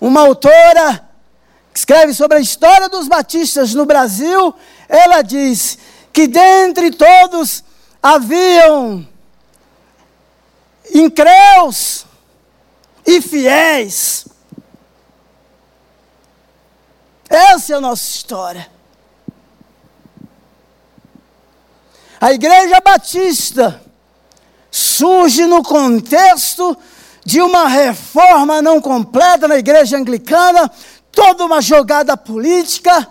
Uma 0.00 0.22
autora 0.22 1.07
escreve 1.78 2.12
sobre 2.12 2.38
a 2.38 2.40
história 2.40 2.88
dos 2.88 3.06
batistas 3.06 3.72
no 3.72 3.86
Brasil, 3.86 4.52
ela 4.88 5.22
diz 5.22 5.78
que 6.12 6.26
dentre 6.26 6.90
todos 6.90 7.62
haviam 8.02 9.06
incréus 10.92 12.04
e 13.06 13.20
fiéis. 13.20 14.26
Essa 17.28 17.74
é 17.74 17.76
a 17.76 17.80
nossa 17.80 18.02
história. 18.02 18.68
A 22.20 22.32
Igreja 22.32 22.80
Batista 22.84 23.80
surge 24.68 25.46
no 25.46 25.62
contexto 25.62 26.76
de 27.24 27.40
uma 27.40 27.68
reforma 27.68 28.60
não 28.62 28.80
completa 28.80 29.46
na 29.46 29.58
Igreja 29.58 29.96
Anglicana, 29.96 30.70
toda 31.18 31.44
uma 31.44 31.60
jogada 31.60 32.16
política. 32.16 33.08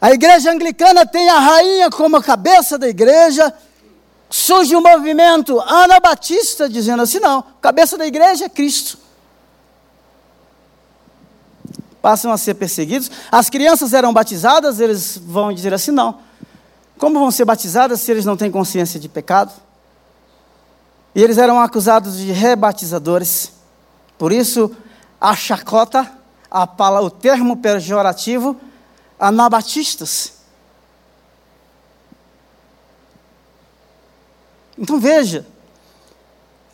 A 0.00 0.10
Igreja 0.12 0.50
Anglicana 0.50 1.04
tem 1.04 1.28
a 1.28 1.38
rainha 1.38 1.90
como 1.90 2.16
a 2.16 2.22
cabeça 2.22 2.78
da 2.78 2.88
igreja, 2.88 3.52
surge 4.30 4.74
um 4.74 4.80
movimento 4.80 5.60
anabatista 5.60 6.66
dizendo 6.66 7.02
assim: 7.02 7.18
não, 7.18 7.44
cabeça 7.60 7.98
da 7.98 8.06
igreja 8.06 8.46
é 8.46 8.48
Cristo. 8.48 8.98
Passam 12.00 12.32
a 12.32 12.38
ser 12.38 12.54
perseguidos. 12.54 13.10
As 13.30 13.50
crianças 13.50 13.92
eram 13.92 14.14
batizadas, 14.14 14.80
eles 14.80 15.18
vão 15.18 15.52
dizer 15.52 15.74
assim: 15.74 15.90
não. 15.90 16.20
Como 16.96 17.18
vão 17.18 17.30
ser 17.30 17.44
batizadas 17.44 18.00
se 18.00 18.10
eles 18.10 18.24
não 18.24 18.36
têm 18.36 18.50
consciência 18.50 18.98
de 18.98 19.10
pecado? 19.10 19.52
E 21.14 21.22
eles 21.22 21.36
eram 21.36 21.60
acusados 21.60 22.16
de 22.16 22.32
rebatizadores. 22.32 23.52
Por 24.16 24.32
isso, 24.32 24.74
a 25.20 25.36
chacota, 25.36 26.10
a 26.50 26.66
palavra, 26.66 27.06
o 27.06 27.10
termo 27.10 27.56
pejorativo, 27.56 28.56
anabatistas. 29.18 30.34
Então 34.78 35.00
veja 35.00 35.46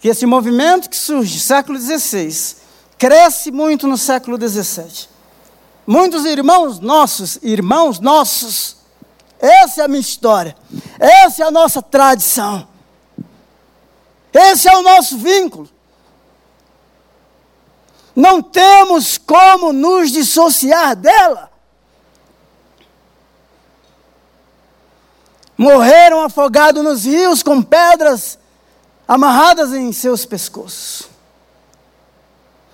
que 0.01 0.09
esse 0.09 0.27
movimento 0.27 0.91
que 0.91 0.97
surge 0.97 1.35
no 1.35 1.41
século 1.41 1.79
XVI 1.79 2.57
cresce 2.99 3.51
muito 3.51 3.87
no 3.87 3.97
século 3.97 4.37
XVII. 4.37 5.09
Muitos 5.87 6.25
irmãos 6.25 6.79
nossos, 6.79 7.39
irmãos 7.43 7.99
nossos, 7.99 8.77
essa 9.39 9.83
é 9.83 9.85
a 9.85 9.89
minha 9.89 10.01
história, 10.01 10.57
essa 10.99 11.43
é 11.43 11.47
a 11.47 11.51
nossa 11.51 11.83
tradição, 11.83 12.69
esse 14.33 14.69
é 14.69 14.77
o 14.77 14.83
nosso 14.83 15.19
vínculo. 15.19 15.69
Não 18.15 18.43
temos 18.43 19.17
como 19.19 19.73
nos 19.73 20.11
dissociar 20.11 20.95
dela. 20.97 21.53
morreram 25.63 26.21
afogados 26.23 26.83
nos 26.83 27.05
rios 27.05 27.41
com 27.41 27.63
pedras 27.63 28.37
amarradas 29.07 29.73
em 29.73 29.93
seus 29.93 30.27
pescoços. 30.27 31.09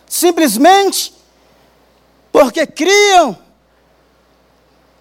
Simplesmente 0.07 1.14
porque 2.33 2.66
criam 2.66 3.37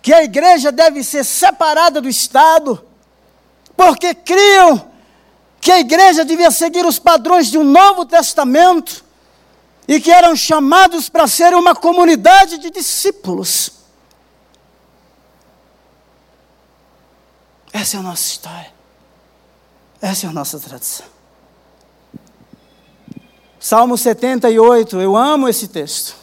que 0.01 0.13
a 0.13 0.23
igreja 0.23 0.71
deve 0.71 1.01
ser 1.01 1.23
separada 1.23 2.01
do 2.01 2.09
Estado, 2.09 2.83
porque 3.75 4.13
criam 4.13 4.91
que 5.61 5.71
a 5.71 5.79
igreja 5.79 6.25
devia 6.25 6.51
seguir 6.51 6.85
os 6.85 6.99
padrões 6.99 7.47
de 7.47 7.57
um 7.57 7.63
Novo 7.63 8.05
Testamento 8.05 9.03
e 9.87 10.01
que 10.01 10.11
eram 10.11 10.35
chamados 10.35 11.07
para 11.07 11.27
ser 11.27 11.53
uma 11.53 11.73
comunidade 11.73 12.57
de 12.57 12.69
discípulos. 12.69 13.71
Essa 17.71 17.97
é 17.97 17.99
a 17.99 18.03
nossa 18.03 18.23
história. 18.23 18.73
Essa 20.01 20.27
é 20.27 20.29
a 20.29 20.33
nossa 20.33 20.59
tradição. 20.59 21.05
Salmo 23.59 23.97
78, 23.97 24.99
eu 24.99 25.15
amo 25.15 25.47
esse 25.47 25.67
texto. 25.67 26.15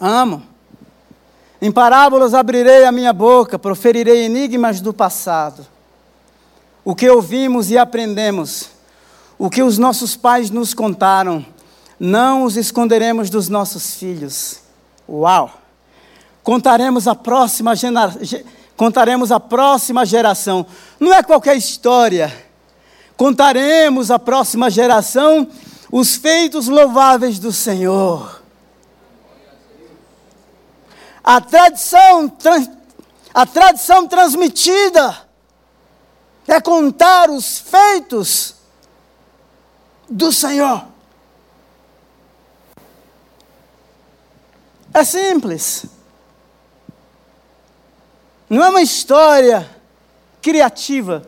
Amo. 0.00 0.42
Em 1.60 1.72
parábolas 1.72 2.34
abrirei 2.34 2.84
a 2.84 2.92
minha 2.92 3.12
boca, 3.12 3.58
proferirei 3.58 4.24
enigmas 4.24 4.80
do 4.80 4.92
passado. 4.92 5.66
O 6.84 6.94
que 6.94 7.08
ouvimos 7.08 7.70
e 7.70 7.76
aprendemos, 7.76 8.70
o 9.36 9.50
que 9.50 9.62
os 9.62 9.76
nossos 9.76 10.16
pais 10.16 10.50
nos 10.50 10.72
contaram, 10.72 11.44
não 11.98 12.44
os 12.44 12.56
esconderemos 12.56 13.30
dos 13.30 13.48
nossos 13.48 13.94
filhos. 13.94 14.60
Uau! 15.08 15.50
Contaremos 16.42 17.06
a 17.06 17.14
próxima 17.14 17.74
geração 17.74 18.20
contaremos 18.78 19.32
à 19.32 19.40
próxima 19.40 20.06
geração. 20.06 20.64
Não 21.00 21.12
é 21.12 21.20
qualquer 21.20 21.56
história. 21.56 22.32
Contaremos 23.16 24.08
à 24.08 24.20
próxima 24.20 24.70
geração 24.70 25.48
os 25.90 26.14
feitos 26.14 26.68
louváveis 26.68 27.40
do 27.40 27.52
Senhor. 27.52 28.40
A 31.24 31.40
tradição, 31.40 32.32
a 33.34 33.44
tradição 33.44 34.06
transmitida 34.06 35.28
é 36.46 36.60
contar 36.60 37.28
os 37.30 37.58
feitos 37.58 38.54
do 40.08 40.30
Senhor. 40.30 40.84
É 44.98 45.04
simples. 45.04 45.86
Não 48.50 48.64
é 48.64 48.68
uma 48.68 48.82
história 48.82 49.70
criativa 50.42 51.22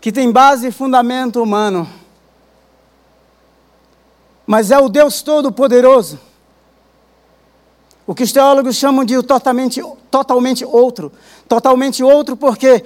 que 0.00 0.10
tem 0.10 0.32
base 0.32 0.68
e 0.68 0.72
fundamento 0.72 1.42
humano, 1.42 1.86
mas 4.46 4.70
é 4.70 4.78
o 4.78 4.88
Deus 4.88 5.20
Todo-Poderoso. 5.20 6.18
O 8.06 8.14
que 8.14 8.22
os 8.22 8.32
teólogos 8.32 8.76
chamam 8.76 9.04
de 9.04 9.22
totalmente, 9.22 9.82
totalmente 10.10 10.64
outro. 10.64 11.12
Totalmente 11.46 12.02
outro 12.02 12.34
porque, 12.34 12.82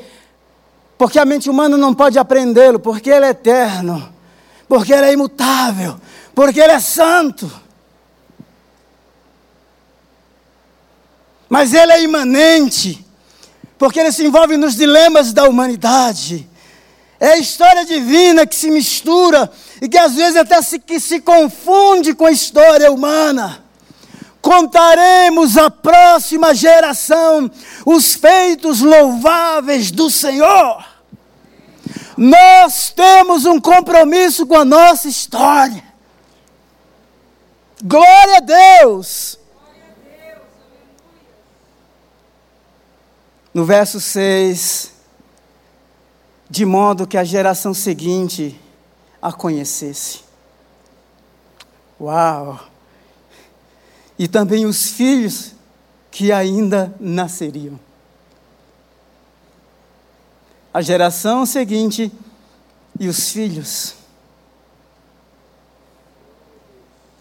porque 0.99 1.21
a 1.21 1.25
mente 1.25 1.49
humana 1.49 1.77
não 1.77 1.95
pode 1.95 2.19
aprendê-lo, 2.19 2.81
porque 2.81 3.11
ele 3.11 3.27
é 3.27 3.31
eterno, 3.31 4.13
porque 4.69 4.93
ele 4.93 5.07
é 5.07 5.13
imutável, 5.13 6.01
porque 6.35 6.59
ele 6.59 6.73
é 6.73 6.81
santo. 6.81 7.65
Mas 11.49 11.73
ele 11.73 11.93
é 11.93 12.03
imanente, 12.03 13.05
porque 13.79 14.01
ele 14.01 14.13
se 14.13 14.25
envolve 14.25 14.57
nos 14.57 14.75
dilemas 14.75 15.33
da 15.33 15.45
humanidade. 15.45 16.49
É 17.19 17.33
a 17.33 17.39
história 17.39 17.85
divina 17.85 18.47
que 18.47 18.55
se 18.55 18.71
mistura 18.71 19.51
e 19.81 19.89
que 19.89 19.97
às 19.97 20.15
vezes 20.15 20.37
até 20.37 20.61
se, 20.61 20.79
que 20.79 21.01
se 21.01 21.21
confunde 21.21 22.15
com 22.15 22.27
a 22.27 22.33
história 22.33 22.91
humana. 22.91 23.65
Contaremos 24.43 25.57
à 25.57 25.71
próxima 25.71 26.55
geração 26.55 27.51
os 27.85 28.15
feitos 28.15 28.81
louváveis 28.81 29.91
do 29.91 30.11
Senhor. 30.11 30.85
Nós 32.17 32.91
temos 32.95 33.45
um 33.45 33.61
compromisso 33.61 34.47
com 34.47 34.57
a 34.57 34.65
nossa 34.65 35.09
história. 35.09 35.83
Glória 37.83 38.37
a 38.37 38.41
Deus. 38.41 39.39
No 43.57 43.65
verso 43.65 43.99
6, 43.99 44.93
de 46.51 46.67
modo 46.67 47.07
que 47.07 47.17
a 47.17 47.25
geração 47.25 47.73
seguinte 47.73 48.61
a 49.23 49.33
conhecesse. 49.33 50.21
Uau! 51.99 52.61
E 54.19 54.29
também 54.29 54.67
os 54.67 54.91
filhos 54.91 55.55
que 56.11 56.31
ainda 56.33 56.95
nasceriam. 57.01 57.81
A 60.71 60.83
geração 60.83 61.47
seguinte 61.47 62.13
e 63.01 63.09
os 63.09 63.31
filhos. 63.31 63.95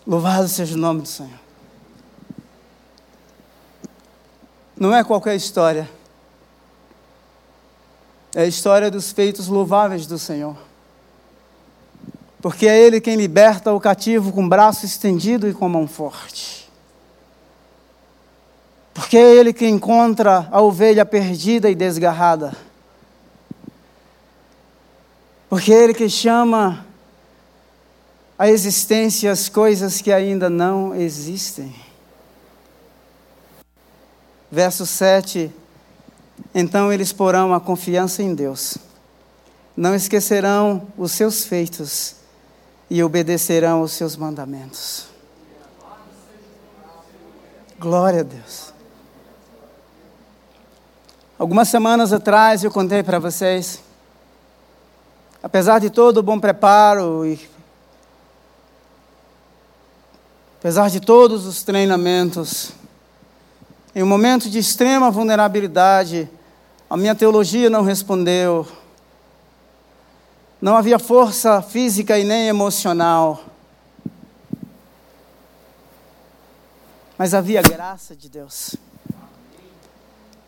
Louvado 0.06 0.50
seja 0.50 0.76
o 0.76 0.78
nome 0.78 1.04
do 1.04 1.08
Senhor. 1.08 1.40
Não 4.78 4.94
é 4.94 5.02
qualquer 5.02 5.38
história. 5.38 5.95
É 8.36 8.42
a 8.42 8.46
história 8.46 8.92
dos 8.92 9.14
feitos 9.14 9.48
louváveis 9.48 10.06
do 10.06 10.20
Senhor. 10.20 10.58
Porque 12.42 12.68
é 12.68 12.78
Ele 12.78 13.00
quem 13.00 13.16
liberta 13.16 13.72
o 13.72 13.80
cativo 13.80 14.34
com 14.34 14.48
braço 14.48 14.86
estendido 14.86 15.48
e 15.48 15.54
com 15.54 15.70
mão 15.70 15.88
forte. 15.88 16.70
Porque 18.94 19.16
é 19.16 19.36
Ele 19.36 19.54
que 19.54 19.66
encontra 19.66 20.50
a 20.52 20.62
ovelha 20.62 21.06
perdida 21.06 21.70
e 21.70 21.76
desgarrada. 21.76 22.54
Porque 25.48 25.74
é 25.74 25.84
Ele 25.86 25.94
que 25.94 26.10
chama 26.10 26.86
a 28.38 28.50
existência 28.50 29.32
as 29.32 29.48
coisas 29.48 30.02
que 30.02 30.12
ainda 30.12 30.50
não 30.50 30.94
existem. 30.94 31.74
Verso 34.52 34.86
7 34.86 35.54
então 36.54 36.92
eles 36.92 37.12
porão 37.12 37.54
a 37.54 37.60
confiança 37.60 38.22
em 38.24 38.34
Deus. 38.34 38.78
Não 39.76 39.94
esquecerão 39.94 40.88
os 40.98 41.12
seus 41.12 41.44
feitos 41.44 42.16
e 42.90 43.04
obedecerão 43.04 43.82
os 43.82 43.92
seus 43.92 44.16
mandamentos. 44.16 45.08
Glória 47.78 48.22
a 48.22 48.24
Deus. 48.24 48.74
Algumas 51.38 51.68
semanas 51.68 52.14
atrás 52.14 52.64
eu 52.64 52.72
contei 52.72 53.04
para 53.04 53.20
vocês, 53.20 53.84
apesar 55.44 55.80
de 55.80 55.90
todo 55.90 56.20
o 56.20 56.24
bom 56.24 56.40
preparo 56.40 57.26
e 57.26 57.50
apesar 60.58 60.90
de 60.90 61.02
todos 61.02 61.46
os 61.46 61.62
treinamentos, 61.62 62.72
em 63.96 64.04
um 64.04 64.06
momento 64.06 64.50
de 64.50 64.60
extrema 64.60 65.10
vulnerabilidade, 65.10 66.30
a 66.90 66.98
minha 66.98 67.16
teologia 67.16 67.70
não 67.70 67.82
respondeu. 67.82 68.68
Não 70.62 70.76
havia 70.76 71.00
força 71.00 71.62
física 71.62 72.20
e 72.20 72.26
nem 72.26 72.50
emocional. 72.50 73.42
Mas 77.18 77.34
havia 77.34 77.62
graça 77.62 78.14
de 78.14 78.28
Deus. 78.28 78.76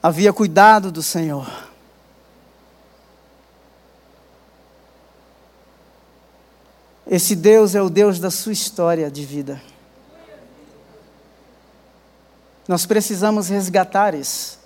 Havia 0.03 0.33
cuidado 0.33 0.91
do 0.91 1.01
Senhor. 1.01 1.49
Esse 7.09 7.33
Deus 7.33 7.75
é 7.75 7.81
o 7.81 7.89
Deus 7.89 8.19
da 8.19 8.29
sua 8.29 8.51
história 8.51 9.09
de 9.09 9.23
vida. 9.23 9.61
Nós 12.67 12.85
precisamos 12.85 13.47
resgatar 13.47 14.13
isso. 14.13 14.59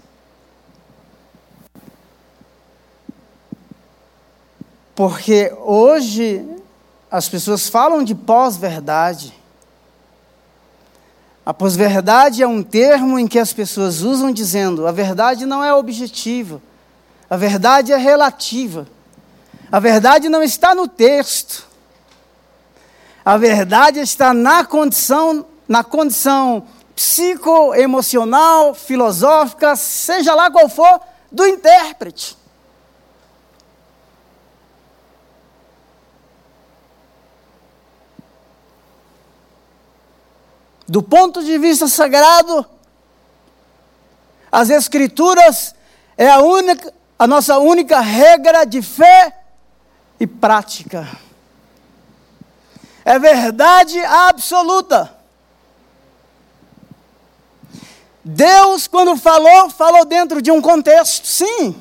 Porque 4.96 5.54
hoje 5.60 6.46
as 7.10 7.30
pessoas 7.30 7.70
falam 7.70 8.04
de 8.04 8.16
pós-verdade. 8.16 9.34
A 11.46 11.54
pós-verdade 11.54 12.42
é 12.42 12.48
um 12.48 12.64
termo 12.64 13.20
em 13.20 13.28
que 13.28 13.38
as 13.38 13.54
pessoas 13.54 14.02
usam 14.02 14.32
dizendo 14.32 14.88
a 14.88 14.92
verdade 14.92 15.46
não 15.46 15.64
é 15.64 15.74
objetiva, 15.74 16.62
a 17.30 17.38
verdade 17.38 17.92
é 17.92 17.98
relativa. 17.98 18.88
A 19.72 19.80
verdade 19.80 20.28
não 20.28 20.44
está 20.44 20.76
no 20.76 20.88
texto. 20.88 21.66
A 23.24 23.38
verdade 23.38 24.00
está 24.00 24.34
na 24.34 24.66
condição, 24.66 25.46
na 25.68 25.84
condição 25.84 26.68
psicoemocional, 27.02 28.76
filosófica, 28.76 29.76
seja 29.76 30.36
lá 30.36 30.52
qual 30.52 30.70
for, 30.70 31.02
do 31.32 31.48
intérprete. 31.48 32.38
Do 40.88 41.02
ponto 41.02 41.44
de 41.44 41.58
vista 41.58 41.88
sagrado, 41.88 42.66
as 44.52 44.70
Escrituras 44.70 45.74
é 46.16 46.30
a, 46.30 46.40
única, 46.40 46.94
a 47.18 47.26
nossa 47.26 47.58
única 47.58 48.00
regra 48.00 48.64
de 48.64 48.84
fé 48.84 49.42
e 50.20 50.28
prática. 50.28 51.08
É 53.04 53.18
verdade 53.18 53.98
absoluta. 54.02 55.21
Deus, 58.24 58.88
quando 58.88 59.18
falou, 59.18 59.70
falou 59.70 60.06
dentro 60.06 60.42
de 60.42 60.52
um 60.52 60.62
contexto, 60.62 61.26
sim. 61.26 61.76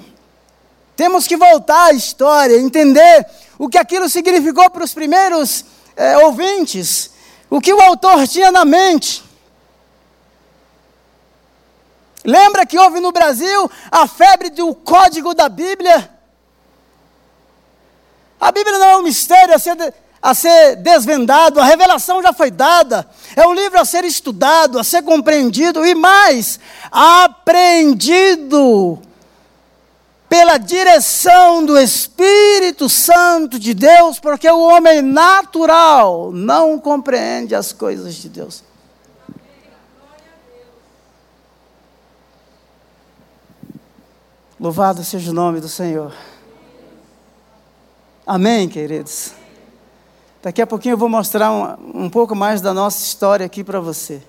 Temos 0.97 1.27
que 1.27 1.37
voltar 1.37 1.87
à 1.87 1.93
história, 1.93 2.59
entender 2.59 3.27
o 3.59 3.69
que 3.69 3.79
aquilo 3.79 4.09
significou 4.09 4.69
para 4.71 4.85
os 4.85 4.95
primeiros 4.95 5.65
é, 5.97 6.17
ouvintes, 6.19 7.11
o 7.49 7.61
que 7.61 7.73
o 7.73 7.81
autor 7.81 8.27
tinha 8.27 8.51
na 8.51 8.65
mente. 8.65 9.23
Lembra 12.25 12.67
que 12.67 12.79
houve 12.79 13.01
no 13.01 13.13
Brasil 13.13 13.71
a 13.91 14.07
febre 14.07 14.51
do 14.51 14.75
código 14.75 15.35
da 15.35 15.49
Bíblia? 15.49 16.11
A 18.41 18.51
Bíblia 18.51 18.79
não 18.79 18.87
é 18.87 18.97
um 18.97 19.03
mistério 19.03 19.55
a 19.55 19.59
ser 19.59 19.77
a 20.23 20.35
ser 20.35 20.77
desvendado, 20.77 21.61
a 21.61 21.65
revelação 21.65 22.23
já 22.23 22.33
foi 22.33 22.51
dada, 22.51 23.09
é 23.35 23.47
um 23.47 23.55
livro 23.55 23.81
a 23.81 23.85
ser 23.85 24.05
estudado, 24.05 24.79
a 24.79 24.85
ser 24.85 25.03
compreendido 25.03 25.85
e 25.85 25.95
mais, 25.95 26.61
aprendido 26.91 28.99
pela 30.29 30.59
direção 30.59 31.65
do 31.65 31.79
Espírito 31.79 32.89
Santo 32.89 33.59
de 33.59 33.75
Deus, 33.75 34.21
porque 34.21 34.49
o 34.49 34.61
homem 34.61 35.03
natural 35.03 36.31
não 36.33 36.79
compreende 36.79 37.55
as 37.55 37.73
coisas 37.73 38.15
de 38.15 38.29
Deus. 38.29 38.63
Louvado 44.61 45.03
seja 45.03 45.31
o 45.31 45.35
nome 45.35 45.59
do 45.59 45.69
Senhor. 45.69 46.13
Amém, 48.27 48.69
queridos. 48.69 49.40
Daqui 50.43 50.63
a 50.63 50.67
pouquinho 50.67 50.95
eu 50.95 50.99
vou 50.99 51.09
mostrar 51.09 51.53
um, 51.53 52.05
um 52.05 52.11
pouco 52.11 52.35
mais 52.35 52.61
da 52.61 52.73
nossa 52.73 53.05
história 53.05 53.45
aqui 53.45 53.63
para 53.63 53.79
você. 53.79 54.23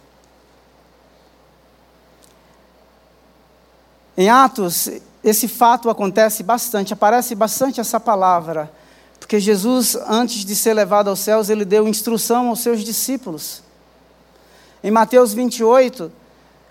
Em 4.17 4.29
Atos, 4.29 4.89
esse 5.23 5.47
fato 5.47 5.89
acontece 5.89 6.43
bastante, 6.43 6.93
aparece 6.93 7.33
bastante 7.33 7.79
essa 7.79 7.99
palavra, 7.99 8.69
porque 9.19 9.39
Jesus, 9.39 9.95
antes 10.07 10.43
de 10.43 10.53
ser 10.55 10.73
levado 10.73 11.09
aos 11.09 11.19
céus, 11.19 11.49
ele 11.49 11.63
deu 11.63 11.87
instrução 11.87 12.49
aos 12.49 12.59
seus 12.59 12.83
discípulos. 12.83 13.63
Em 14.83 14.91
Mateus 14.91 15.33
28, 15.33 16.11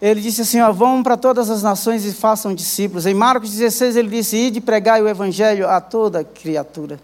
ele 0.02 0.20
disse 0.20 0.42
assim: 0.42 0.60
ó, 0.60 0.70
vão 0.70 1.02
para 1.02 1.16
todas 1.16 1.48
as 1.48 1.62
nações 1.62 2.04
e 2.04 2.12
façam 2.12 2.54
discípulos. 2.54 3.06
Em 3.06 3.14
Marcos 3.14 3.50
16, 3.52 3.96
ele 3.96 4.08
disse: 4.08 4.36
ide 4.36 4.60
pregai 4.60 5.00
o 5.00 5.08
evangelho 5.08 5.66
a 5.66 5.80
toda 5.80 6.22
criatura. 6.22 7.00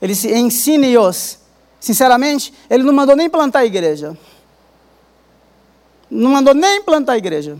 Ele 0.00 0.12
disse: 0.12 0.32
ensine-os. 0.32 1.38
Sinceramente, 1.80 2.52
ele 2.68 2.82
não 2.82 2.92
mandou 2.92 3.14
nem 3.14 3.28
plantar 3.30 3.60
a 3.60 3.64
igreja. 3.64 4.16
Não 6.10 6.30
mandou 6.30 6.54
nem 6.54 6.82
plantar 6.82 7.12
a 7.12 7.18
igreja. 7.18 7.58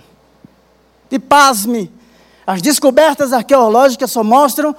E 1.11 1.18
pasme, 1.18 1.92
as 2.46 2.61
descobertas 2.61 3.33
arqueológicas 3.33 4.11
só 4.11 4.24
mostram 4.24 4.74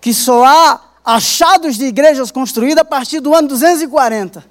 que 0.00 0.12
só 0.14 0.44
há 0.44 0.80
achados 1.04 1.76
de 1.76 1.84
igrejas 1.84 2.30
construídas 2.30 2.82
a 2.82 2.84
partir 2.84 3.20
do 3.20 3.34
ano 3.34 3.48
240. 3.48 4.44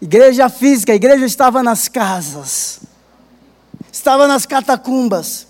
Igreja 0.00 0.48
física, 0.48 0.92
a 0.92 0.96
igreja 0.96 1.24
estava 1.24 1.62
nas 1.62 1.86
casas, 1.86 2.80
estava 3.92 4.26
nas 4.26 4.44
catacumbas. 4.44 5.46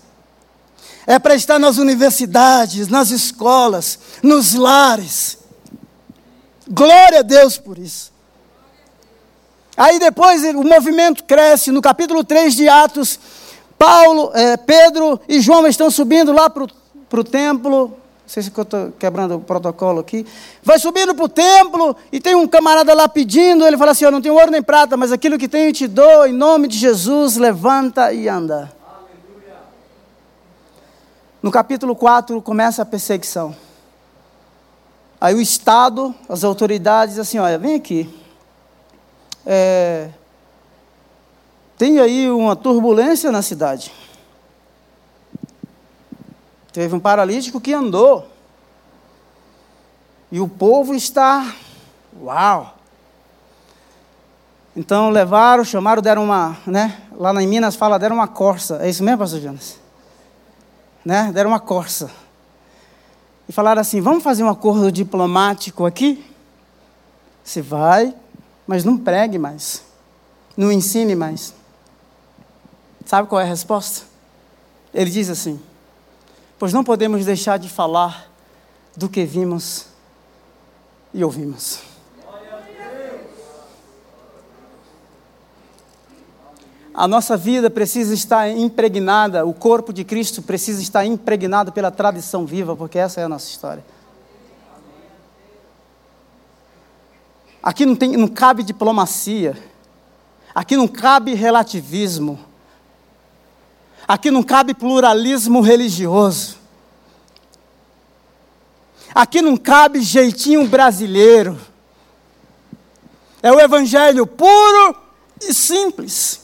É 1.05 1.19
para 1.19 1.35
estar 1.35 1.59
nas 1.59 1.77
universidades, 1.77 2.87
nas 2.87 3.09
escolas, 3.09 3.99
nos 4.21 4.53
lares. 4.53 5.39
Glória 6.69 7.19
a 7.19 7.23
Deus 7.23 7.57
por 7.57 7.77
isso. 7.77 8.11
Aí 9.75 9.99
depois 9.99 10.43
o 10.43 10.63
movimento 10.63 11.23
cresce, 11.23 11.71
no 11.71 11.81
capítulo 11.81 12.23
3 12.23 12.53
de 12.53 12.69
Atos, 12.69 13.19
Paulo, 13.77 14.31
é, 14.33 14.55
Pedro 14.55 15.19
e 15.27 15.41
João 15.41 15.65
estão 15.67 15.89
subindo 15.89 16.31
lá 16.31 16.49
para 16.49 16.63
o 16.63 17.23
templo. 17.23 17.87
Não 17.87 17.95
sei 18.27 18.41
se 18.41 18.51
eu 18.55 18.61
estou 18.61 18.91
quebrando 18.97 19.35
o 19.35 19.39
protocolo 19.41 19.99
aqui. 19.99 20.25
Vai 20.63 20.79
subindo 20.79 21.13
para 21.13 21.25
o 21.25 21.29
templo 21.29 21.95
e 22.11 22.19
tem 22.19 22.35
um 22.35 22.47
camarada 22.47 22.93
lá 22.93 23.09
pedindo. 23.09 23.65
Ele 23.65 23.77
fala 23.77 23.91
assim: 23.91 24.05
Eu 24.05 24.11
não 24.11 24.21
tenho 24.21 24.35
ouro 24.35 24.51
nem 24.51 24.61
prata, 24.61 24.95
mas 24.95 25.11
aquilo 25.11 25.37
que 25.37 25.49
tenho 25.49 25.73
te 25.73 25.87
dou, 25.87 26.25
em 26.25 26.31
nome 26.31 26.67
de 26.67 26.77
Jesus, 26.77 27.35
levanta 27.35 28.13
e 28.13 28.29
anda. 28.29 28.71
Aleluia. 28.87 29.57
No 31.41 31.51
capítulo 31.51 31.95
4 31.95 32.41
começa 32.41 32.83
a 32.83 32.85
perseguição. 32.85 33.53
Aí 35.23 35.33
o 35.33 35.39
Estado, 35.39 36.13
as 36.27 36.43
autoridades, 36.43 37.17
assim: 37.17 37.39
olha, 37.39 37.57
vem 37.57 37.75
aqui. 37.75 38.13
é, 39.45 40.09
tem 41.77 41.97
aí 41.97 42.29
uma 42.29 42.57
turbulência 42.57 43.31
na 43.31 43.41
cidade. 43.41 43.89
Teve 46.73 46.93
um 46.93 46.99
paralítico 46.99 47.61
que 47.61 47.71
andou. 47.71 48.27
E 50.29 50.41
o 50.41 50.49
povo 50.49 50.93
está. 50.93 51.55
Uau! 52.21 52.75
Então 54.75 55.09
levaram, 55.09 55.63
chamaram, 55.63 56.01
deram 56.01 56.25
uma, 56.25 56.57
né? 56.67 57.01
Lá 57.15 57.31
em 57.41 57.47
Minas 57.47 57.77
fala, 57.77 57.97
deram 57.97 58.17
uma 58.17 58.27
corça. 58.27 58.79
É 58.81 58.89
isso 58.89 59.01
mesmo, 59.01 59.19
pastor 59.19 59.39
Jonas? 59.39 59.79
Né? 61.05 61.31
Deram 61.33 61.51
uma 61.51 61.61
corça. 61.61 62.11
E 63.47 63.51
falaram 63.51 63.81
assim: 63.81 64.01
vamos 64.01 64.23
fazer 64.23 64.43
um 64.43 64.49
acordo 64.49 64.91
diplomático 64.91 65.85
aqui? 65.85 66.25
Você 67.43 67.61
vai, 67.61 68.15
mas 68.65 68.83
não 68.83 68.97
pregue 68.97 69.37
mais. 69.37 69.83
Não 70.55 70.71
ensine 70.71 71.15
mais. 71.15 71.53
Sabe 73.05 73.27
qual 73.27 73.41
é 73.41 73.43
a 73.43 73.47
resposta? 73.47 74.05
Ele 74.93 75.09
diz 75.09 75.29
assim: 75.29 75.59
Pois 76.57 76.71
não 76.71 76.83
podemos 76.83 77.25
deixar 77.25 77.57
de 77.57 77.67
falar 77.67 78.31
do 78.95 79.09
que 79.09 79.25
vimos 79.25 79.87
e 81.13 81.23
ouvimos. 81.23 81.92
A 86.93 87.07
nossa 87.07 87.35
vida 87.35 87.71
precisa 87.71 88.13
estar 88.13 88.47
impregnada, 88.49 89.43
o 89.43 89.53
corpo 89.53 89.91
de 89.91 90.03
Cristo 90.03 90.43
precisa 90.43 90.79
estar 90.79 91.03
impregnado 91.05 91.71
pela 91.71 91.89
tradição 91.89 92.45
viva, 92.45 92.75
porque 92.75 92.99
essa 92.99 93.19
é 93.19 93.23
a 93.23 93.29
nossa 93.29 93.49
história. 93.49 93.83
Aqui 97.63 97.83
não, 97.83 97.95
tem, 97.95 98.15
não 98.15 98.27
cabe 98.27 98.61
diplomacia, 98.61 99.57
aqui 100.53 100.77
não 100.77 100.87
cabe 100.87 101.33
relativismo, 101.33 102.39
aqui 104.07 104.29
não 104.29 104.43
cabe 104.43 104.75
pluralismo 104.75 105.61
religioso, 105.61 106.57
aqui 109.15 109.41
não 109.41 109.57
cabe 109.57 110.01
jeitinho 110.01 110.67
brasileiro. 110.67 111.59
É 113.41 113.51
o 113.51 113.59
evangelho 113.59 114.27
puro 114.27 114.95
e 115.41 115.53
simples. 115.53 116.42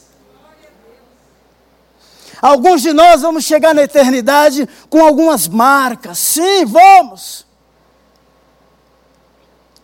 Alguns 2.40 2.80
de 2.80 2.92
nós 2.92 3.20
vamos 3.22 3.44
chegar 3.44 3.74
na 3.74 3.82
eternidade 3.82 4.68
com 4.88 5.04
algumas 5.04 5.46
marcas. 5.46 6.18
Sim, 6.18 6.64
vamos. 6.64 7.46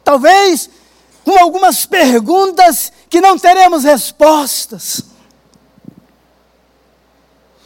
Talvez 0.02 0.70
com 1.24 1.36
algumas 1.38 1.84
perguntas 1.84 2.92
que 3.10 3.20
não 3.20 3.38
teremos 3.38 3.84
respostas. 3.84 5.02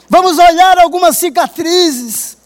Vamos 0.08 0.38
olhar 0.38 0.78
algumas 0.78 1.18
cicatrizes. 1.18 2.36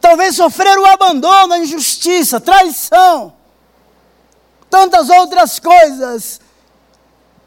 Talvez 0.00 0.36
sofrer 0.36 0.78
o 0.78 0.86
abandono, 0.86 1.54
a 1.54 1.58
injustiça, 1.58 2.38
traição, 2.38 3.32
tantas 4.70 5.08
outras 5.08 5.58
coisas 5.58 6.40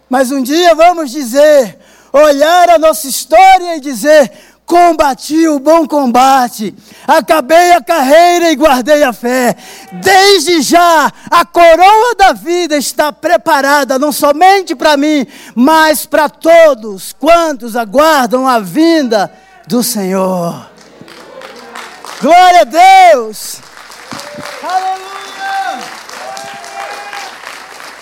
mas 0.10 0.32
um 0.32 0.42
dia 0.42 0.74
vamos 0.74 1.12
dizer, 1.12 1.78
olhar 2.12 2.70
a 2.70 2.80
nossa 2.80 3.08
história 3.08 3.76
e 3.76 3.80
dizer: 3.80 4.32
combati 4.70 5.48
o 5.48 5.60
bom 5.60 5.88
combate, 5.88 6.76
acabei 7.08 7.72
a 7.72 7.82
carreira 7.82 8.52
e 8.52 8.56
guardei 8.56 9.04
a 9.04 9.12
fé. 9.12 9.56
Desde 9.94 10.62
já, 10.62 11.12
a 11.30 11.44
coroa 11.44 12.14
da 12.16 12.34
vida 12.34 12.78
está 12.78 13.12
preparada, 13.12 13.98
não 13.98 14.12
somente 14.12 14.76
para 14.76 14.96
mim, 14.96 15.26
mas 15.56 16.06
para 16.06 16.30
todos 16.30 17.14
quantos 17.14 17.76
aguardam 17.76 18.48
a 18.48 18.60
vinda 18.60 19.32
do 19.68 19.82
Senhor. 19.82 20.70
Glória 22.22 22.62
a 22.62 22.66
Deus! 22.66 23.58
Aleluia! 24.62 25.80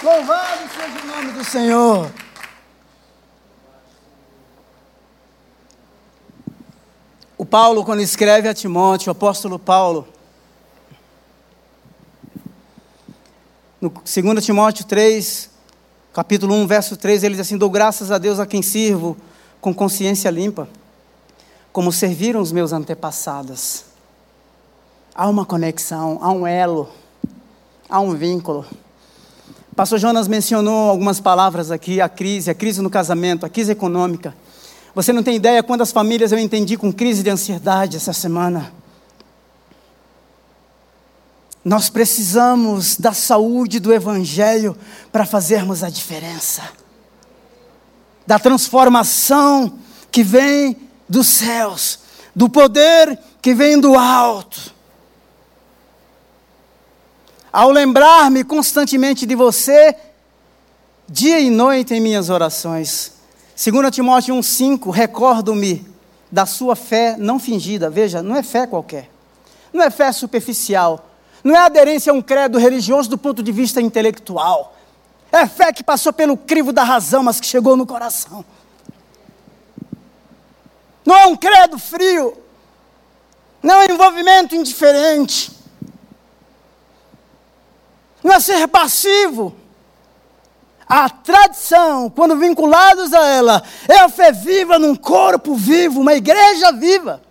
Louvado 0.03 0.59
seja 0.75 0.96
nome 1.17 1.31
do 1.31 1.43
Senhor. 1.43 2.11
O 7.35 7.43
Paulo, 7.45 7.83
quando 7.83 8.01
escreve 8.01 8.47
a 8.47 8.53
Timóteo, 8.53 9.09
o 9.09 9.11
apóstolo 9.11 9.57
Paulo, 9.57 10.07
no 13.81 13.89
2 13.89 14.45
Timóteo 14.45 14.85
3, 14.85 15.49
capítulo 16.13 16.53
1, 16.53 16.67
verso 16.67 16.95
3, 16.95 17.23
ele 17.23 17.33
diz 17.33 17.47
assim: 17.47 17.57
Dou 17.57 17.69
graças 17.69 18.11
a 18.11 18.19
Deus 18.19 18.39
a 18.39 18.45
quem 18.45 18.61
sirvo 18.61 19.17
com 19.59 19.73
consciência 19.73 20.29
limpa, 20.29 20.69
como 21.73 21.91
serviram 21.91 22.41
os 22.41 22.51
meus 22.51 22.71
antepassados. 22.71 23.85
Há 25.15 25.27
uma 25.27 25.47
conexão, 25.47 26.19
há 26.21 26.31
um 26.31 26.45
elo, 26.45 26.89
há 27.89 27.99
um 27.99 28.13
vínculo. 28.15 28.67
Pastor 29.77 29.99
Jonas 29.99 30.27
mencionou 30.27 30.89
algumas 30.89 31.19
palavras 31.19 31.69
aqui, 31.69 32.01
a 32.01 32.09
crise, 32.09 32.49
a 32.49 32.55
crise 32.55 32.81
no 32.81 32.89
casamento, 32.89 33.45
a 33.45 33.49
crise 33.49 33.73
econômica. 33.73 34.35
Você 34.95 35.13
não 35.13 35.21
tem 35.21 35.35
ideia 35.35 35.61
quantas 35.61 35.91
famílias 35.91 36.31
eu 36.31 36.39
entendi 36.39 36.75
com 36.75 36.91
crise 36.91 37.21
de 37.21 37.29
ansiedade 37.29 37.95
essa 37.95 38.11
semana. 38.11 38.73
Nós 41.63 41.91
precisamos 41.91 42.97
da 42.97 43.13
saúde 43.13 43.79
do 43.79 43.93
Evangelho 43.93 44.75
para 45.11 45.27
fazermos 45.27 45.83
a 45.83 45.91
diferença, 45.91 46.63
da 48.25 48.39
transformação 48.39 49.77
que 50.11 50.23
vem 50.23 50.75
dos 51.07 51.27
céus, 51.27 51.99
do 52.35 52.49
poder 52.49 53.19
que 53.43 53.53
vem 53.53 53.79
do 53.79 53.95
alto 53.95 54.75
ao 57.57 57.71
lembrar-me 57.71 58.43
constantemente 58.43 59.25
de 59.25 59.33
você, 59.33 59.95
dia 61.09 61.39
e 61.39 61.49
noite 61.49 61.91
em 61.91 61.99
minhas 61.99 62.29
orações. 62.29 63.13
2 63.55 63.89
Timóteo 63.89 64.35
1,5, 64.35 64.91
recordo-me 64.91 65.83
da 66.31 66.45
sua 66.45 66.75
fé 66.75 67.15
não 67.17 67.39
fingida. 67.39 67.89
Veja, 67.89 68.21
não 68.21 68.35
é 68.35 68.43
fé 68.43 68.67
qualquer. 68.67 69.09
Não 69.73 69.83
é 69.83 69.89
fé 69.89 70.11
superficial. 70.11 71.09
Não 71.43 71.55
é 71.55 71.57
aderência 71.57 72.11
a 72.11 72.15
um 72.15 72.21
credo 72.21 72.59
religioso 72.59 73.09
do 73.09 73.17
ponto 73.17 73.41
de 73.41 73.51
vista 73.51 73.81
intelectual. 73.81 74.77
É 75.31 75.47
fé 75.47 75.73
que 75.73 75.83
passou 75.83 76.13
pelo 76.13 76.37
crivo 76.37 76.71
da 76.71 76.83
razão, 76.83 77.23
mas 77.23 77.39
que 77.39 77.47
chegou 77.47 77.75
no 77.75 77.87
coração. 77.87 78.45
Não 81.03 81.15
é 81.15 81.25
um 81.25 81.35
credo 81.35 81.79
frio. 81.79 82.37
Não 83.63 83.81
é 83.81 83.87
um 83.87 83.95
envolvimento 83.95 84.55
indiferente 84.55 85.56
não 88.27 88.35
é 88.35 88.39
ser 88.39 88.67
passivo. 88.67 89.55
A 90.87 91.09
tradição, 91.09 92.09
quando 92.09 92.37
vinculados 92.37 93.13
a 93.13 93.25
ela, 93.25 93.63
é 93.87 93.99
a 93.99 94.09
fé 94.09 94.31
viva 94.31 94.77
num 94.77 94.95
corpo 94.95 95.55
vivo, 95.55 96.01
uma 96.01 96.13
igreja 96.13 96.71
viva. 96.71 97.21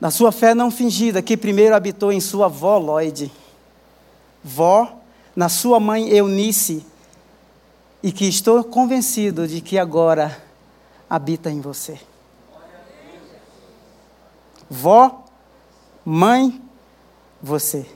Na 0.00 0.10
sua 0.10 0.30
fé 0.30 0.54
não 0.54 0.70
fingida, 0.70 1.22
que 1.22 1.36
primeiro 1.36 1.74
habitou 1.74 2.12
em 2.12 2.20
sua 2.20 2.46
avó 2.46 2.76
Lloyd, 2.78 3.32
vó, 4.42 5.00
na 5.34 5.48
sua 5.48 5.80
mãe 5.80 6.08
Eunice, 6.10 6.86
e 8.02 8.12
que 8.12 8.26
estou 8.26 8.62
convencido 8.62 9.48
de 9.48 9.60
que 9.60 9.78
agora 9.78 10.40
habita 11.08 11.50
em 11.50 11.60
você. 11.60 11.98
Vó, 14.68 15.23
mãe, 16.04 16.60
você. 17.42 17.86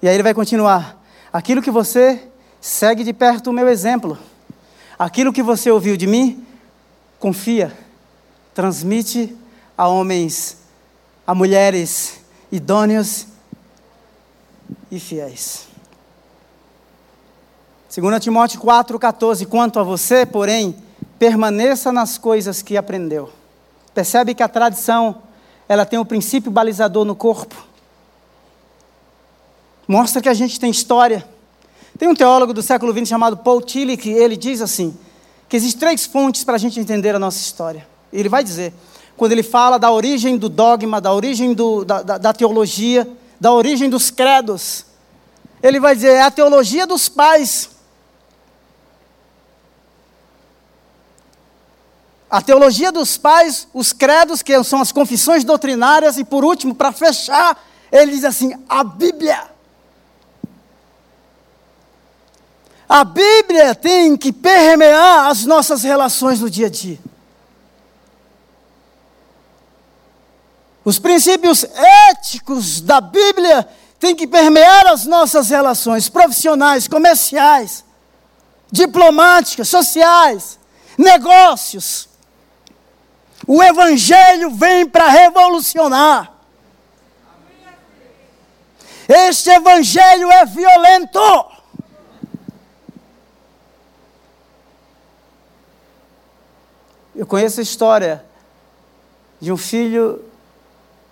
E 0.00 0.08
aí 0.08 0.14
ele 0.14 0.22
vai 0.22 0.34
continuar. 0.34 1.00
Aquilo 1.32 1.62
que 1.62 1.70
você 1.70 2.28
segue 2.60 3.04
de 3.04 3.12
perto 3.12 3.50
o 3.50 3.52
meu 3.52 3.68
exemplo. 3.68 4.18
Aquilo 4.98 5.32
que 5.32 5.42
você 5.42 5.70
ouviu 5.70 5.96
de 5.96 6.06
mim, 6.06 6.46
confia, 7.18 7.76
transmite 8.54 9.36
a 9.76 9.88
homens, 9.88 10.58
a 11.26 11.34
mulheres 11.34 12.20
idôneos 12.50 13.26
e 14.90 15.00
fiéis. 15.00 15.66
2 17.94 18.22
Timóteo 18.22 18.60
4,14: 18.60 19.46
Quanto 19.46 19.78
a 19.78 19.82
você, 19.82 20.24
porém, 20.24 20.76
permaneça 21.18 21.92
nas 21.92 22.16
coisas 22.16 22.62
que 22.62 22.76
aprendeu. 22.76 23.30
Percebe 23.94 24.34
que 24.34 24.42
a 24.42 24.48
tradição 24.48 25.22
ela 25.68 25.84
tem 25.84 25.98
o 25.98 26.02
um 26.02 26.04
princípio 26.04 26.50
balizador 26.50 27.04
no 27.04 27.14
corpo. 27.14 27.54
Mostra 29.86 30.22
que 30.22 30.28
a 30.28 30.34
gente 30.34 30.58
tem 30.58 30.70
história. 30.70 31.26
Tem 31.98 32.08
um 32.08 32.14
teólogo 32.14 32.52
do 32.52 32.62
século 32.62 32.92
XX 32.92 33.08
chamado 33.08 33.36
Paul 33.36 33.60
Tillich, 33.60 34.08
ele 34.08 34.36
diz 34.36 34.60
assim, 34.60 34.96
que 35.48 35.56
existem 35.56 35.80
três 35.80 36.06
fontes 36.06 36.44
para 36.44 36.54
a 36.54 36.58
gente 36.58 36.80
entender 36.80 37.14
a 37.14 37.18
nossa 37.18 37.38
história. 37.38 37.86
Ele 38.12 38.28
vai 38.28 38.42
dizer, 38.42 38.72
quando 39.16 39.32
ele 39.32 39.42
fala 39.42 39.78
da 39.78 39.90
origem 39.90 40.36
do 40.36 40.48
dogma, 40.48 41.00
da 41.00 41.12
origem 41.12 41.52
do, 41.54 41.84
da, 41.84 42.02
da, 42.02 42.18
da 42.18 42.32
teologia, 42.32 43.08
da 43.38 43.52
origem 43.52 43.90
dos 43.90 44.10
credos. 44.10 44.86
Ele 45.62 45.80
vai 45.80 45.94
dizer: 45.94 46.12
é 46.12 46.22
a 46.22 46.30
teologia 46.30 46.86
dos 46.86 47.08
pais. 47.08 47.70
A 52.32 52.40
teologia 52.40 52.90
dos 52.90 53.18
pais, 53.18 53.68
os 53.74 53.92
credos, 53.92 54.40
que 54.40 54.64
são 54.64 54.80
as 54.80 54.90
confissões 54.90 55.44
doutrinárias, 55.44 56.16
e 56.16 56.24
por 56.24 56.46
último, 56.46 56.74
para 56.74 56.90
fechar, 56.90 57.62
ele 57.92 58.12
diz 58.12 58.24
assim: 58.24 58.54
a 58.66 58.82
Bíblia. 58.82 59.50
A 62.88 63.04
Bíblia 63.04 63.74
tem 63.74 64.16
que 64.16 64.32
permear 64.32 65.28
as 65.28 65.44
nossas 65.44 65.82
relações 65.82 66.40
no 66.40 66.48
dia 66.48 66.68
a 66.68 66.70
dia. 66.70 66.98
Os 70.82 70.98
princípios 70.98 71.64
éticos 72.08 72.80
da 72.80 73.02
Bíblia 73.02 73.68
têm 74.00 74.16
que 74.16 74.26
permear 74.26 74.86
as 74.86 75.04
nossas 75.04 75.50
relações 75.50 76.08
profissionais, 76.08 76.88
comerciais, 76.88 77.84
diplomáticas, 78.70 79.68
sociais, 79.68 80.58
negócios. 80.96 82.10
O 83.46 83.62
Evangelho 83.62 84.50
vem 84.50 84.86
para 84.88 85.08
revolucionar. 85.08 86.32
Este 89.08 89.50
Evangelho 89.50 90.30
é 90.30 90.44
violento. 90.44 91.18
Eu 97.14 97.26
conheço 97.26 97.60
a 97.60 97.62
história 97.62 98.24
de 99.40 99.52
um 99.52 99.56
filho, 99.56 100.24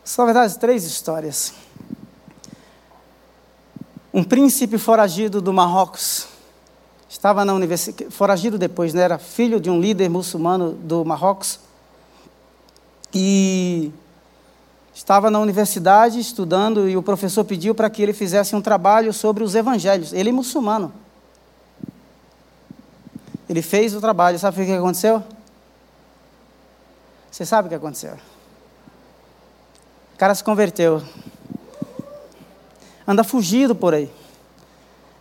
são 0.04 0.24
na 0.24 0.32
verdade 0.32 0.58
três 0.58 0.84
histórias. 0.84 1.52
Um 4.14 4.24
príncipe 4.24 4.78
foragido 4.78 5.40
do 5.40 5.52
Marrocos 5.52 6.26
estava 7.08 7.44
na 7.44 7.52
universidade, 7.52 8.10
foragido 8.10 8.56
depois, 8.56 8.94
né? 8.94 9.02
era 9.02 9.18
filho 9.18 9.60
de 9.60 9.68
um 9.68 9.80
líder 9.80 10.08
muçulmano 10.08 10.72
do 10.72 11.04
Marrocos 11.04 11.60
e 13.12 13.92
estava 14.94 15.30
na 15.30 15.38
universidade 15.38 16.18
estudando 16.18 16.88
e 16.88 16.96
o 16.96 17.02
professor 17.02 17.44
pediu 17.44 17.74
para 17.74 17.90
que 17.90 18.02
ele 18.02 18.12
fizesse 18.12 18.54
um 18.54 18.60
trabalho 18.60 19.12
sobre 19.12 19.42
os 19.42 19.54
evangelhos. 19.54 20.12
Ele 20.12 20.30
é 20.30 20.32
muçulmano. 20.32 20.92
Ele 23.48 23.62
fez 23.62 23.94
o 23.94 24.00
trabalho, 24.00 24.38
sabe 24.38 24.62
o 24.62 24.66
que 24.66 24.72
aconteceu? 24.72 25.22
Você 27.30 27.44
sabe 27.44 27.66
o 27.66 27.68
que 27.68 27.74
aconteceu? 27.74 28.14
O 30.14 30.18
cara 30.18 30.34
se 30.34 30.44
converteu. 30.44 31.02
Anda 33.06 33.24
fugido 33.24 33.74
por 33.74 33.94
aí. 33.94 34.10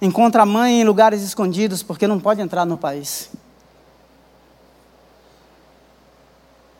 Encontra 0.01 0.43
a 0.43 0.45
mãe 0.45 0.81
em 0.81 0.83
lugares 0.83 1.21
escondidos 1.21 1.81
porque 1.81 2.07
não 2.07 2.19
pode 2.19 2.41
entrar 2.41 2.65
no 2.65 2.77
país. 2.77 3.29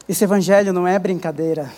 Esse 0.10 0.24
evangelho 0.24 0.74
não 0.74 0.88
é 0.88 0.98
brincadeira. 0.98 1.72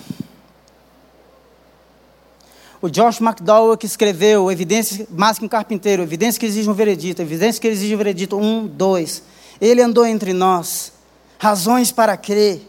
O 2.81 2.87
Josh 2.87 3.19
McDowell 3.19 3.77
que 3.77 3.85
escreveu 3.85 4.49
Evidência 4.49 5.05
mais 5.11 5.37
que 5.37 5.43
um 5.43 5.49
carpinteiro, 5.49 6.01
evidência 6.01 6.39
que 6.39 6.45
exige 6.45 6.69
um 6.69 6.73
veredito, 6.73 7.21
evidência 7.21 7.61
que 7.61 7.67
exige 7.67 7.93
um 7.93 7.97
veredito, 7.97 8.37
um, 8.37 8.65
dois. 8.65 9.21
Ele 9.59 9.81
andou 9.81 10.05
entre 10.05 10.31
nós, 10.31 10.93
razões 11.37 11.91
para 11.91 12.15
crer. 12.15 12.65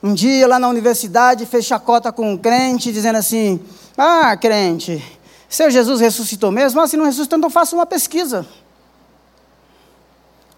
Um 0.00 0.14
dia 0.14 0.46
lá 0.46 0.60
na 0.60 0.68
universidade 0.68 1.44
fez 1.44 1.64
chacota 1.64 2.12
com 2.12 2.34
um 2.34 2.38
crente, 2.38 2.92
dizendo 2.92 3.18
assim: 3.18 3.60
Ah, 3.96 4.36
crente, 4.36 5.04
seu 5.48 5.72
Jesus 5.72 6.00
ressuscitou 6.00 6.52
mesmo? 6.52 6.80
Ah, 6.80 6.86
se 6.86 6.96
não 6.96 7.04
ressuscitou, 7.04 7.36
então 7.36 7.50
faça 7.50 7.74
uma 7.74 7.84
pesquisa. 7.84 8.46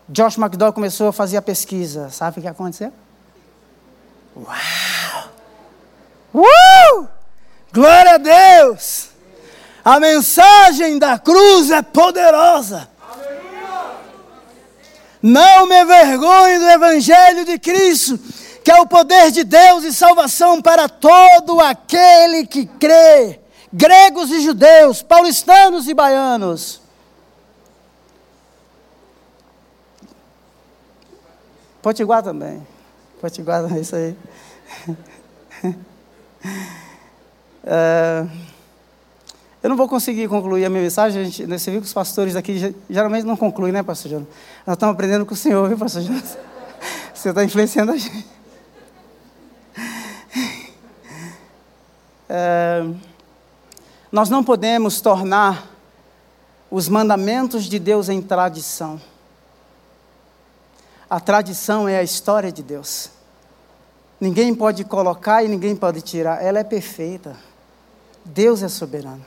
Josh 0.07 0.37
McDowell 0.37 0.75
começou 0.75 1.09
a 1.09 1.13
fazer 1.13 1.39
a 1.39 1.43
pesquisa. 1.43 2.11
Sabe 2.11 2.39
o 2.39 2.43
que 2.43 2.49
aconteceu? 2.49 2.93
Uau! 4.41 5.31
Uh! 6.35 7.09
Glória 7.73 8.15
a 8.15 8.19
Deus! 8.19 9.11
A 9.85 9.99
mensagem 9.99 10.99
da 10.99 11.19
cruz 11.19 11.71
é 11.71 11.83
poderosa. 11.83 12.89
Não 15.23 15.67
me 15.67 15.83
envergonhe 15.83 16.59
do 16.59 16.69
Evangelho 16.69 17.45
de 17.45 17.59
Cristo, 17.59 18.19
que 18.65 18.71
é 18.71 18.81
o 18.81 18.87
poder 18.87 19.31
de 19.31 19.45
Deus 19.45 19.85
e 19.85 19.93
salvação 19.93 20.63
para 20.63 20.89
todo 20.89 21.61
aquele 21.61 22.47
que 22.47 22.65
crê, 22.65 23.41
gregos 23.73 24.31
e 24.31 24.41
judeus, 24.41 25.03
paulistanos 25.03 25.89
e 25.89 25.95
baianos. 25.95 26.81
Potiguar 31.83 32.23
também. 32.23 32.67
Potiguar, 33.21 33.65
é 33.75 33.81
isso 33.81 33.97
aí. 33.97 34.17
É, 37.63 38.27
eu 39.63 39.69
não 39.69 39.77
vou 39.77 39.87
conseguir 39.87 40.27
concluir 40.29 40.65
a 40.65 40.71
minha 40.71 40.83
mensagem. 40.83 41.31
Você 41.31 41.71
viu 41.71 41.81
que 41.81 41.87
os 41.87 41.93
pastores 41.93 42.35
aqui 42.35 42.75
geralmente 42.89 43.25
não 43.25 43.37
concluem, 43.37 43.73
né, 43.73 43.83
pastor 43.83 44.11
Jonas? 44.11 44.29
Nós 44.67 44.77
estamos 44.77 44.95
aprendendo 44.95 45.27
com 45.27 45.35
o 45.35 45.37
Senhor, 45.37 45.69
viu, 45.69 45.77
pastor 45.77 46.03
Jonas? 46.03 46.39
Você 47.15 47.29
está 47.29 47.45
influenciando 47.45 47.93
a 47.93 47.97
gente. 47.97 48.27
É, 52.29 52.87
nós 54.11 54.31
não 54.31 54.43
podemos 54.43 55.03
tornar 55.03 55.69
os 56.71 56.89
mandamentos 56.89 57.65
de 57.65 57.79
Deus 57.79 58.09
em 58.09 58.23
tradição. 58.23 58.99
A 61.11 61.21
tradição 61.21 61.87
é 61.87 61.99
a 61.99 62.03
história 62.03 62.51
de 62.51 62.63
Deus. 62.63 63.11
Ninguém 64.21 64.55
pode 64.55 64.85
colocar 64.85 65.43
e 65.43 65.49
ninguém 65.49 65.75
pode 65.75 66.03
tirar. 66.03 66.45
Ela 66.45 66.59
é 66.59 66.65
perfeita. 66.65 67.35
Deus 68.25 68.63
é 68.63 68.69
soberano. 68.69 69.25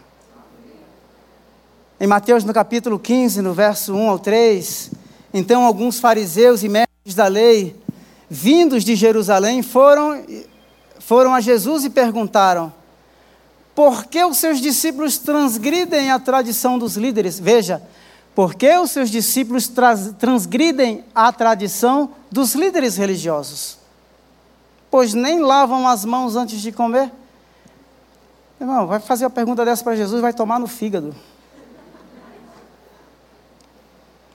Em 1.99 2.05
Mateus, 2.05 2.43
no 2.43 2.53
capítulo 2.53 2.99
15, 2.99 3.41
no 3.41 3.53
verso 3.53 3.93
1 3.93 4.09
ao 4.09 4.19
3, 4.19 4.91
então 5.33 5.63
alguns 5.63 5.99
fariseus 5.99 6.61
e 6.61 6.69
mestres 6.69 7.15
da 7.15 7.27
lei, 7.27 7.75
vindos 8.29 8.83
de 8.83 8.95
Jerusalém, 8.95 9.63
foram, 9.63 10.23
foram 10.99 11.33
a 11.33 11.41
Jesus 11.41 11.85
e 11.85 11.89
perguntaram: 11.89 12.71
por 13.75 14.05
que 14.05 14.23
os 14.23 14.37
seus 14.37 14.59
discípulos 14.59 15.17
transgridem 15.17 16.11
a 16.11 16.19
tradição 16.19 16.77
dos 16.77 16.95
líderes? 16.95 17.39
Veja, 17.39 17.81
por 18.35 18.53
que 18.53 18.77
os 18.77 18.91
seus 18.91 19.09
discípulos 19.09 19.71
transgridem 20.19 21.03
a 21.13 21.31
tradição 21.31 22.11
dos 22.31 22.53
líderes 22.53 22.97
religiosos? 22.97 23.82
Pois 24.93 25.15
nem 25.15 25.39
lavam 25.39 25.87
as 25.87 26.05
mãos 26.05 26.35
antes 26.35 26.61
de 26.61 26.71
comer? 26.71 27.11
Irmão, 28.61 28.85
vai 28.85 28.99
fazer 28.99 29.25
a 29.25 29.29
pergunta 29.29 29.65
dessa 29.65 29.83
para 29.83 29.95
Jesus, 29.95 30.21
vai 30.21 30.31
tomar 30.31 30.59
no 30.59 30.67
fígado. 30.67 31.15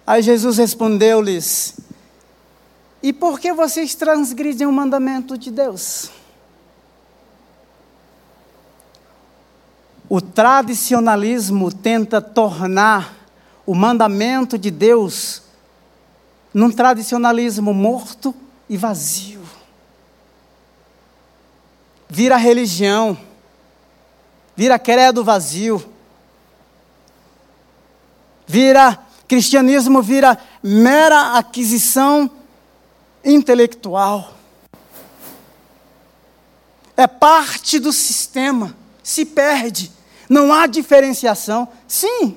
Aí 0.05 0.21
Jesus 0.21 0.59
respondeu-lhes: 0.59 1.77
E 3.01 3.13
por 3.13 3.39
que 3.39 3.53
vocês 3.53 3.95
transgridem 3.95 4.67
o 4.67 4.73
mandamento 4.73 5.39
de 5.39 5.53
Deus? 5.53 6.11
O 10.09 10.21
tradicionalismo 10.21 11.73
tenta 11.73 12.21
tornar 12.21 13.15
o 13.65 13.77
mandamento 13.77 14.59
de 14.59 14.73
Deus 14.73 15.41
num 16.53 16.73
tradicionalismo 16.73 17.73
morto 17.73 18.35
e 18.69 18.77
vazio 18.77 19.38
vira 22.09 22.37
religião, 22.37 23.19
vira 24.57 24.79
credo 24.79 25.23
vazio, 25.23 25.85
vira 28.47 28.99
cristianismo, 29.27 30.03
vira 30.03 30.39
mera 30.63 31.37
aquisição 31.37 32.31
intelectual. 33.23 34.33
É 36.97 37.07
parte 37.07 37.79
do 37.79 37.93
sistema, 37.93 38.75
se 39.03 39.25
perde, 39.25 39.93
não 40.29 40.53
há 40.53 40.67
diferenciação. 40.67 41.69
Sim, 41.87 42.37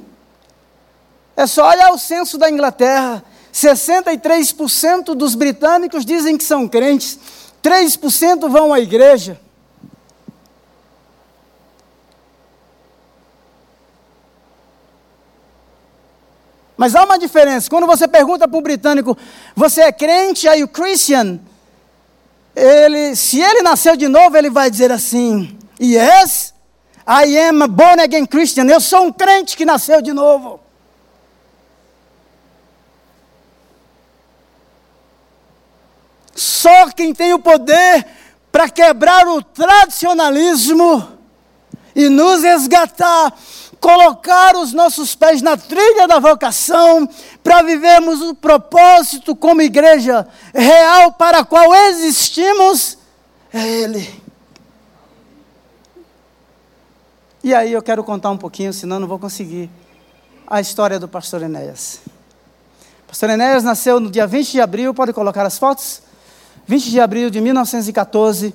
é 1.36 1.48
só 1.48 1.70
olhar 1.70 1.92
o 1.92 1.98
censo 1.98 2.38
da 2.38 2.50
Inglaterra: 2.50 3.24
63% 3.54 5.16
dos 5.16 5.34
britânicos 5.34 6.06
dizem 6.06 6.38
que 6.38 6.44
são 6.44 6.68
crentes, 6.68 7.18
3% 7.64 8.50
vão 8.50 8.74
à 8.74 8.80
igreja. 8.80 9.40
Mas 16.82 16.96
há 16.96 17.04
uma 17.04 17.20
diferença. 17.20 17.70
Quando 17.70 17.86
você 17.86 18.08
pergunta 18.08 18.48
para 18.48 18.58
o 18.58 18.62
britânico, 18.62 19.16
você 19.56 19.82
é 19.82 19.92
crente? 19.92 20.48
Are 20.48 20.60
you 20.60 20.68
Christian? 20.68 21.40
ele, 22.56 23.16
se 23.16 23.40
ele 23.40 23.62
nasceu 23.62 23.96
de 23.96 24.08
novo, 24.08 24.36
ele 24.36 24.50
vai 24.50 24.68
dizer 24.72 24.92
assim: 24.92 25.56
Yes, 25.80 26.56
I 27.08 27.38
am 27.38 27.62
a 27.62 27.68
born 27.68 28.02
again 28.02 28.26
Christian. 28.26 28.66
Eu 28.66 28.82
sou 28.82 29.04
um 29.04 29.12
crente 29.12 29.56
que 29.56 29.64
nasceu 29.64 30.02
de 30.02 30.12
novo. 30.12 30.60
Só 36.34 36.90
quem 36.90 37.14
tem 37.14 37.32
o 37.32 37.38
poder 37.38 38.08
para 38.52 38.68
quebrar 38.68 39.28
o 39.28 39.44
tradicionalismo 39.44 41.08
e 41.96 42.10
nos 42.10 42.42
resgatar, 42.42 43.38
colocar 43.82 44.56
os 44.56 44.72
nossos 44.72 45.16
pés 45.16 45.42
na 45.42 45.58
trilha 45.58 46.08
da 46.08 46.20
vocação, 46.20 47.10
para 47.44 47.64
vivermos 47.64 48.22
o 48.22 48.36
propósito 48.36 49.36
como 49.36 49.64
igreja 49.64 50.28
real 50.54 51.12
para 51.14 51.40
a 51.40 51.44
qual 51.44 51.74
existimos, 51.74 53.00
é 53.52 53.68
Ele. 53.68 54.22
E 57.44 57.56
aí 57.56 57.74
eu 57.74 57.82
quero 57.82 58.04
contar 58.04 58.30
um 58.30 58.38
pouquinho, 58.38 58.72
senão 58.72 59.00
não 59.00 59.08
vou 59.08 59.18
conseguir, 59.18 59.68
a 60.46 60.62
história 60.62 61.00
do 61.00 61.08
pastor 61.08 61.42
Enéas. 61.42 62.00
O 63.06 63.08
pastor 63.08 63.32
Enéas 63.32 63.64
nasceu 63.64 64.00
no 64.00 64.12
dia 64.12 64.28
20 64.28 64.52
de 64.52 64.62
abril, 64.62 64.94
pode 64.94 65.12
colocar 65.12 65.44
as 65.44 65.58
fotos? 65.58 66.04
20 66.68 66.92
de 66.92 67.00
abril 67.00 67.32
de 67.32 67.42
1914, 67.42 68.54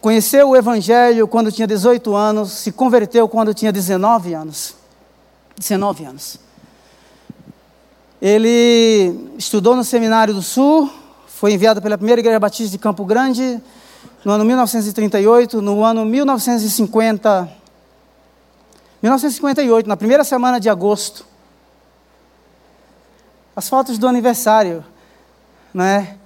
conheceu 0.00 0.50
o 0.50 0.56
Evangelho 0.56 1.28
quando 1.28 1.52
tinha 1.52 1.66
18 1.66 2.14
anos, 2.14 2.52
se 2.52 2.72
converteu 2.72 3.28
quando 3.28 3.52
tinha 3.52 3.72
19 3.72 4.34
anos. 4.34 4.74
19 5.58 6.04
anos. 6.04 6.38
Ele 8.20 9.32
estudou 9.38 9.76
no 9.76 9.84
Seminário 9.84 10.34
do 10.34 10.42
Sul, 10.42 10.90
foi 11.26 11.52
enviado 11.52 11.80
pela 11.80 11.96
primeira 11.96 12.20
Igreja 12.20 12.38
Batista 12.38 12.70
de 12.70 12.78
Campo 12.78 13.04
Grande 13.04 13.60
no 14.24 14.32
ano 14.32 14.44
1938, 14.44 15.62
no 15.62 15.82
ano 15.84 16.04
1950 16.04 17.60
1958, 19.02 19.88
na 19.88 19.96
primeira 19.96 20.22
semana 20.22 20.60
de 20.60 20.68
agosto. 20.68 21.24
As 23.56 23.68
fotos 23.68 23.96
do 23.96 24.06
aniversário, 24.06 24.84
né? 25.72 26.18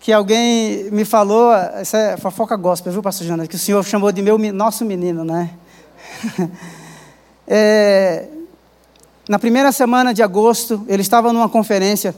Que 0.00 0.12
alguém 0.12 0.90
me 0.90 1.04
falou, 1.04 1.52
essa 1.52 1.98
é 1.98 2.16
fofoca 2.16 2.56
gospel, 2.56 2.92
viu, 2.92 3.02
pastor 3.02 3.26
Jonas? 3.26 3.48
Que 3.48 3.56
o 3.56 3.58
senhor 3.58 3.84
chamou 3.84 4.12
de 4.12 4.22
meu, 4.22 4.38
nosso 4.52 4.84
menino, 4.84 5.24
né? 5.24 5.50
é, 7.46 8.26
na 9.28 9.38
primeira 9.38 9.72
semana 9.72 10.14
de 10.14 10.22
agosto, 10.22 10.84
ele 10.88 11.02
estava 11.02 11.32
numa 11.32 11.48
conferência 11.48 12.14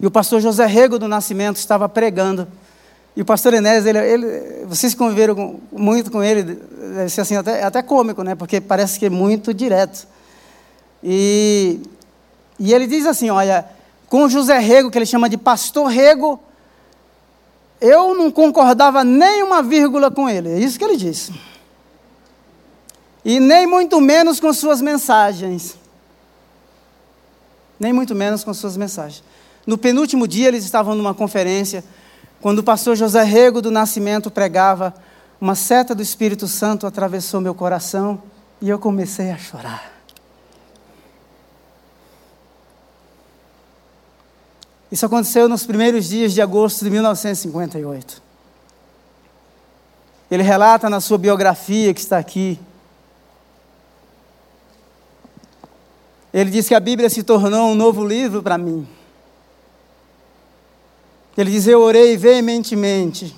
e 0.00 0.06
o 0.06 0.10
pastor 0.10 0.40
José 0.40 0.64
Rego 0.64 0.98
do 0.98 1.06
Nascimento 1.06 1.56
estava 1.56 1.86
pregando. 1.86 2.48
E 3.14 3.20
o 3.20 3.24
pastor 3.24 3.52
Enés, 3.52 3.84
ele, 3.84 3.98
ele, 3.98 4.64
vocês 4.66 4.94
conviveram 4.94 5.60
muito 5.70 6.10
com 6.10 6.22
ele, 6.22 6.42
deve 6.42 7.10
ser 7.10 7.20
assim, 7.20 7.36
até, 7.36 7.62
até 7.62 7.82
cômico, 7.82 8.22
né? 8.22 8.34
Porque 8.34 8.62
parece 8.62 8.98
que 8.98 9.04
é 9.04 9.10
muito 9.10 9.52
direto. 9.52 10.08
E, 11.04 11.80
e 12.58 12.72
ele 12.72 12.86
diz 12.86 13.04
assim: 13.04 13.28
olha, 13.28 13.66
com 14.08 14.26
José 14.26 14.58
Rego, 14.58 14.90
que 14.90 14.96
ele 14.96 15.04
chama 15.04 15.28
de 15.28 15.36
pastor 15.36 15.88
Rego, 15.88 16.40
eu 17.80 18.14
não 18.14 18.30
concordava 18.30 19.02
nem 19.02 19.42
uma 19.42 19.62
vírgula 19.62 20.10
com 20.10 20.28
ele. 20.28 20.50
É 20.50 20.58
isso 20.58 20.78
que 20.78 20.84
ele 20.84 20.96
disse. 20.96 21.32
E 23.24 23.40
nem 23.40 23.66
muito 23.66 24.00
menos 24.00 24.38
com 24.38 24.52
suas 24.52 24.80
mensagens. 24.80 25.76
Nem 27.78 27.92
muito 27.92 28.14
menos 28.14 28.44
com 28.44 28.52
suas 28.52 28.76
mensagens. 28.76 29.22
No 29.66 29.78
penúltimo 29.78 30.26
dia, 30.26 30.48
eles 30.48 30.64
estavam 30.64 30.94
numa 30.94 31.14
conferência 31.14 31.84
quando 32.40 32.60
o 32.60 32.64
pastor 32.64 32.96
José 32.96 33.22
Rego 33.22 33.60
do 33.60 33.70
Nascimento 33.70 34.30
pregava, 34.30 34.94
uma 35.38 35.54
seta 35.54 35.94
do 35.94 36.02
Espírito 36.02 36.48
Santo 36.48 36.86
atravessou 36.86 37.40
meu 37.40 37.54
coração 37.54 38.22
e 38.60 38.68
eu 38.68 38.78
comecei 38.78 39.30
a 39.30 39.36
chorar. 39.36 39.89
Isso 44.90 45.06
aconteceu 45.06 45.48
nos 45.48 45.64
primeiros 45.64 46.08
dias 46.08 46.32
de 46.32 46.42
agosto 46.42 46.84
de 46.84 46.90
1958. 46.90 48.20
Ele 50.30 50.42
relata 50.42 50.90
na 50.90 51.00
sua 51.00 51.18
biografia 51.18 51.94
que 51.94 52.00
está 52.00 52.18
aqui. 52.18 52.58
Ele 56.32 56.50
diz 56.50 56.68
que 56.68 56.74
a 56.74 56.80
Bíblia 56.80 57.08
se 57.08 57.22
tornou 57.22 57.70
um 57.70 57.74
novo 57.74 58.04
livro 58.04 58.42
para 58.42 58.58
mim. 58.58 58.86
Ele 61.36 61.50
diz: 61.50 61.66
Eu 61.66 61.80
orei 61.80 62.16
veementemente. 62.16 63.34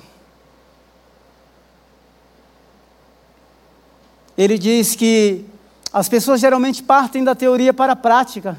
Ele 4.36 4.58
diz 4.58 4.94
que 4.94 5.44
as 5.92 6.08
pessoas 6.08 6.40
geralmente 6.40 6.82
partem 6.82 7.22
da 7.22 7.34
teoria 7.34 7.72
para 7.72 7.92
a 7.92 7.96
prática. 7.96 8.58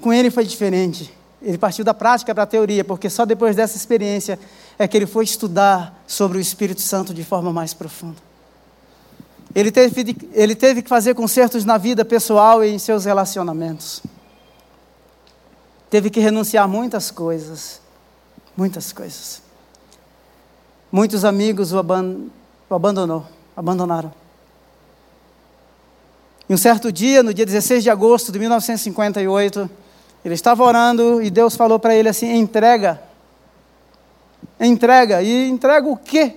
Com 0.00 0.12
ele 0.12 0.30
foi 0.30 0.44
diferente. 0.44 1.21
Ele 1.42 1.58
partiu 1.58 1.84
da 1.84 1.92
prática 1.92 2.34
para 2.34 2.44
a 2.44 2.46
teoria, 2.46 2.84
porque 2.84 3.10
só 3.10 3.24
depois 3.24 3.56
dessa 3.56 3.76
experiência 3.76 4.38
é 4.78 4.86
que 4.86 4.96
ele 4.96 5.06
foi 5.06 5.24
estudar 5.24 6.02
sobre 6.06 6.38
o 6.38 6.40
Espírito 6.40 6.80
Santo 6.80 7.12
de 7.12 7.24
forma 7.24 7.52
mais 7.52 7.74
profunda. 7.74 8.18
Ele 9.54 9.70
teve, 9.70 10.16
ele 10.32 10.54
teve 10.54 10.82
que 10.82 10.88
fazer 10.88 11.14
consertos 11.14 11.64
na 11.64 11.76
vida 11.76 12.04
pessoal 12.04 12.64
e 12.64 12.70
em 12.70 12.78
seus 12.78 13.04
relacionamentos. 13.04 14.02
Teve 15.90 16.08
que 16.08 16.20
renunciar 16.20 16.64
a 16.64 16.68
muitas 16.68 17.10
coisas. 17.10 17.80
Muitas 18.56 18.92
coisas. 18.92 19.42
Muitos 20.90 21.24
amigos 21.24 21.72
o, 21.72 21.78
aban 21.78 22.26
o 22.68 22.74
abandonou, 22.74 23.26
abandonaram. 23.56 24.12
E 26.48 26.54
um 26.54 26.56
certo 26.56 26.90
dia, 26.92 27.22
no 27.22 27.32
dia 27.32 27.46
16 27.46 27.82
de 27.82 27.90
agosto 27.90 28.32
de 28.32 28.38
1958, 28.38 29.70
ele 30.24 30.34
estava 30.34 30.62
orando 30.62 31.20
e 31.22 31.30
Deus 31.30 31.56
falou 31.56 31.78
para 31.78 31.94
ele 31.94 32.08
assim: 32.08 32.32
entrega. 32.32 33.02
Entrega. 34.60 35.22
E 35.22 35.48
entrega 35.48 35.88
o 35.88 35.96
quê? 35.96 36.36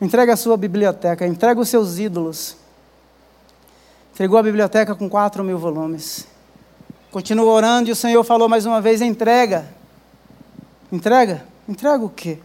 Entrega 0.00 0.32
a 0.32 0.36
sua 0.36 0.56
biblioteca, 0.56 1.26
entrega 1.26 1.60
os 1.60 1.68
seus 1.68 1.98
ídolos. 1.98 2.56
Entregou 4.12 4.38
a 4.38 4.42
biblioteca 4.42 4.94
com 4.94 5.08
quatro 5.08 5.42
mil 5.42 5.58
volumes. 5.58 6.26
Continuou 7.10 7.48
orando 7.48 7.88
e 7.88 7.92
o 7.92 7.96
Senhor 7.96 8.22
falou 8.24 8.48
mais 8.48 8.66
uma 8.66 8.80
vez: 8.80 9.00
entrega. 9.00 9.66
Entrega? 10.90 11.46
Entrega 11.66 12.04
o 12.04 12.10
quê? 12.10 12.38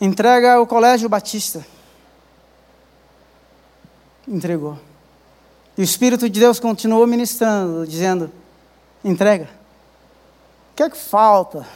Entrega 0.00 0.60
o 0.60 0.66
Colégio 0.66 1.08
Batista. 1.08 1.66
Entregou. 4.28 4.78
E 5.76 5.80
o 5.80 5.84
Espírito 5.84 6.28
de 6.28 6.40
Deus 6.40 6.58
continuou 6.58 7.06
ministrando, 7.06 7.86
dizendo: 7.86 8.30
entrega. 9.04 9.48
O 10.72 10.76
que 10.76 10.82
é 10.82 10.90
que 10.90 10.96
falta? 10.96 11.66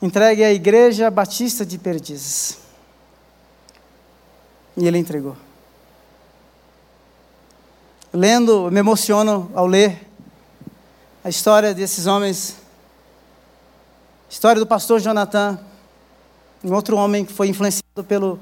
Entregue 0.00 0.44
a 0.44 0.52
Igreja 0.52 1.10
Batista 1.10 1.64
de 1.64 1.78
Perdizes. 1.78 2.58
E 4.76 4.86
ele 4.86 4.98
entregou 4.98 5.36
lendo, 8.16 8.70
me 8.70 8.80
emociono 8.80 9.50
ao 9.54 9.66
ler 9.66 10.00
a 11.22 11.28
história 11.28 11.74
desses 11.74 12.06
homens. 12.06 12.56
História 14.28 14.58
do 14.58 14.66
pastor 14.66 15.00
Jonathan, 15.00 15.58
um 16.64 16.72
outro 16.72 16.96
homem 16.96 17.24
que 17.24 17.32
foi 17.32 17.48
influenciado 17.48 18.02
pelo, 18.08 18.40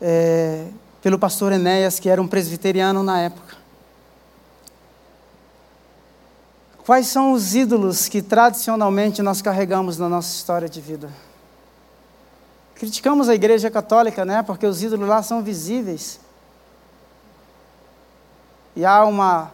é, 0.00 0.66
pelo 1.06 1.20
pastor 1.20 1.52
Enéas, 1.52 2.00
que 2.00 2.08
era 2.08 2.20
um 2.20 2.26
presbiteriano 2.26 3.00
na 3.00 3.20
época. 3.20 3.54
Quais 6.84 7.06
são 7.06 7.30
os 7.30 7.54
ídolos 7.54 8.08
que 8.08 8.20
tradicionalmente 8.20 9.22
nós 9.22 9.40
carregamos 9.40 9.98
na 9.98 10.08
nossa 10.08 10.34
história 10.34 10.68
de 10.68 10.80
vida? 10.80 11.08
Criticamos 12.74 13.28
a 13.28 13.36
igreja 13.36 13.70
católica, 13.70 14.24
né? 14.24 14.42
Porque 14.42 14.66
os 14.66 14.82
ídolos 14.82 15.08
lá 15.08 15.22
são 15.22 15.44
visíveis 15.44 16.18
e 18.74 18.84
há 18.84 19.04
uma 19.04 19.52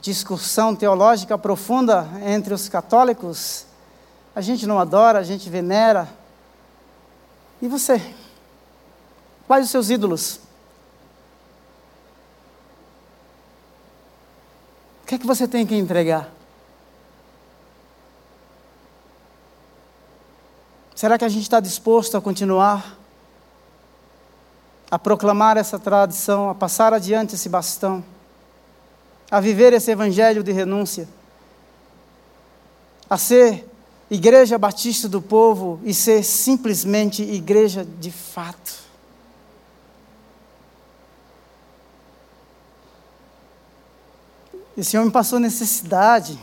discussão 0.00 0.76
teológica 0.76 1.36
profunda 1.36 2.06
entre 2.24 2.54
os 2.54 2.68
católicos, 2.68 3.66
a 4.32 4.40
gente 4.40 4.64
não 4.64 4.78
adora, 4.78 5.18
a 5.18 5.24
gente 5.24 5.50
venera. 5.50 6.08
E 7.60 7.66
você? 7.66 8.00
Quais 9.48 9.64
os 9.64 9.72
seus 9.72 9.90
ídolos? 9.90 10.46
Que 15.08 15.14
é 15.16 15.18
que 15.18 15.26
você 15.26 15.48
tem 15.48 15.66
que 15.66 15.74
entregar? 15.74 16.32
Será 20.94 21.18
que 21.18 21.24
a 21.24 21.28
gente 21.28 21.42
está 21.42 21.60
disposto 21.60 22.16
a 22.16 22.20
continuar 22.20 22.96
a 24.90 24.98
proclamar 24.98 25.56
essa 25.56 25.78
tradição, 25.78 26.48
a 26.48 26.54
passar 26.54 26.94
adiante 26.94 27.34
esse 27.34 27.48
bastão? 27.48 28.04
a 29.30 29.40
viver 29.40 29.72
esse 29.72 29.90
evangelho 29.90 30.42
de 30.42 30.52
renúncia, 30.52 31.08
a 33.08 33.16
ser 33.16 33.66
Igreja 34.10 34.56
Batista 34.56 35.08
do 35.08 35.20
Povo 35.20 35.80
e 35.84 35.92
ser 35.92 36.22
simplesmente 36.22 37.22
igreja 37.22 37.84
de 37.84 38.10
fato. 38.10 38.77
Esse 44.78 44.96
homem 44.96 45.10
passou 45.10 45.40
necessidade. 45.40 46.38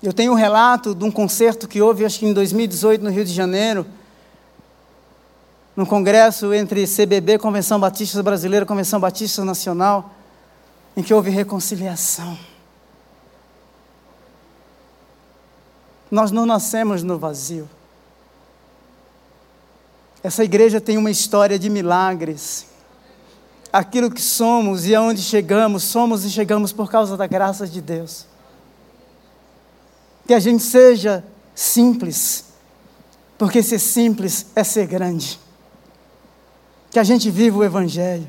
Eu 0.00 0.12
tenho 0.12 0.30
um 0.30 0.36
relato 0.36 0.94
de 0.94 1.02
um 1.02 1.10
concerto 1.10 1.66
que 1.66 1.82
houve, 1.82 2.04
acho 2.04 2.20
que 2.20 2.26
em 2.26 2.32
2018, 2.32 3.02
no 3.02 3.10
Rio 3.10 3.24
de 3.24 3.32
Janeiro, 3.32 3.84
num 5.74 5.84
congresso 5.84 6.54
entre 6.54 6.86
CBB, 6.86 7.38
Convenção 7.38 7.80
Batista 7.80 8.22
Brasileira, 8.22 8.64
Convenção 8.64 9.00
Batista 9.00 9.44
Nacional, 9.44 10.14
em 10.96 11.02
que 11.02 11.12
houve 11.12 11.28
reconciliação. 11.30 12.38
Nós 16.08 16.30
não 16.30 16.46
nascemos 16.46 17.02
no 17.02 17.18
vazio. 17.18 17.68
Essa 20.22 20.44
igreja 20.44 20.80
tem 20.80 20.96
uma 20.96 21.10
história 21.10 21.58
de 21.58 21.68
milagres. 21.68 22.69
Aquilo 23.72 24.10
que 24.10 24.20
somos 24.20 24.86
e 24.86 24.94
aonde 24.94 25.22
chegamos, 25.22 25.84
somos 25.84 26.24
e 26.24 26.30
chegamos 26.30 26.72
por 26.72 26.90
causa 26.90 27.16
da 27.16 27.26
graça 27.26 27.66
de 27.66 27.80
Deus. 27.80 28.26
Que 30.26 30.34
a 30.34 30.40
gente 30.40 30.62
seja 30.62 31.24
simples, 31.54 32.46
porque 33.38 33.62
ser 33.62 33.78
simples 33.78 34.46
é 34.56 34.64
ser 34.64 34.86
grande. 34.86 35.38
Que 36.90 36.98
a 36.98 37.04
gente 37.04 37.30
viva 37.30 37.58
o 37.58 37.64
Evangelho 37.64 38.28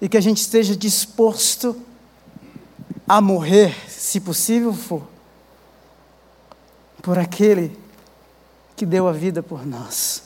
e 0.00 0.08
que 0.08 0.16
a 0.16 0.20
gente 0.20 0.38
esteja 0.38 0.76
disposto 0.76 1.76
a 3.08 3.20
morrer, 3.20 3.74
se 3.88 4.20
possível 4.20 4.72
for, 4.72 5.02
por 7.02 7.18
aquele 7.18 7.76
que 8.76 8.86
deu 8.86 9.08
a 9.08 9.12
vida 9.12 9.42
por 9.42 9.66
nós. 9.66 10.22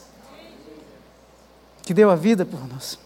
Que 1.82 1.94
deu 1.94 2.10
a 2.10 2.16
vida 2.16 2.44
por 2.44 2.68
nós. 2.68 2.98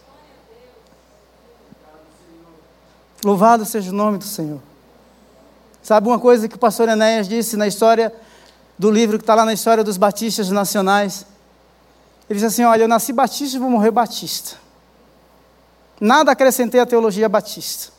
Louvado 3.27 3.65
seja 3.65 3.91
o 3.91 3.93
nome 3.93 4.17
do 4.17 4.23
Senhor. 4.23 4.61
Sabe 5.83 6.07
uma 6.07 6.17
coisa 6.17 6.47
que 6.47 6.55
o 6.55 6.57
pastor 6.57 6.87
Enéas 6.87 7.27
disse 7.27 7.57
na 7.57 7.67
história 7.67 8.13
do 8.79 8.89
livro 8.89 9.17
que 9.17 9.23
está 9.23 9.35
lá 9.35 9.43
na 9.43 9.51
história 9.51 9.83
dos 9.83 9.97
batistas 9.97 10.49
nacionais? 10.49 11.25
Ele 12.29 12.39
disse 12.39 12.45
assim: 12.45 12.63
Olha, 12.63 12.83
eu 12.83 12.87
nasci 12.87 13.11
batista 13.11 13.57
e 13.57 13.59
vou 13.59 13.69
morrer 13.69 13.91
batista. 13.91 14.55
Nada 15.99 16.31
acrescentei 16.31 16.79
à 16.79 16.85
teologia 16.85 17.27
batista. 17.27 17.91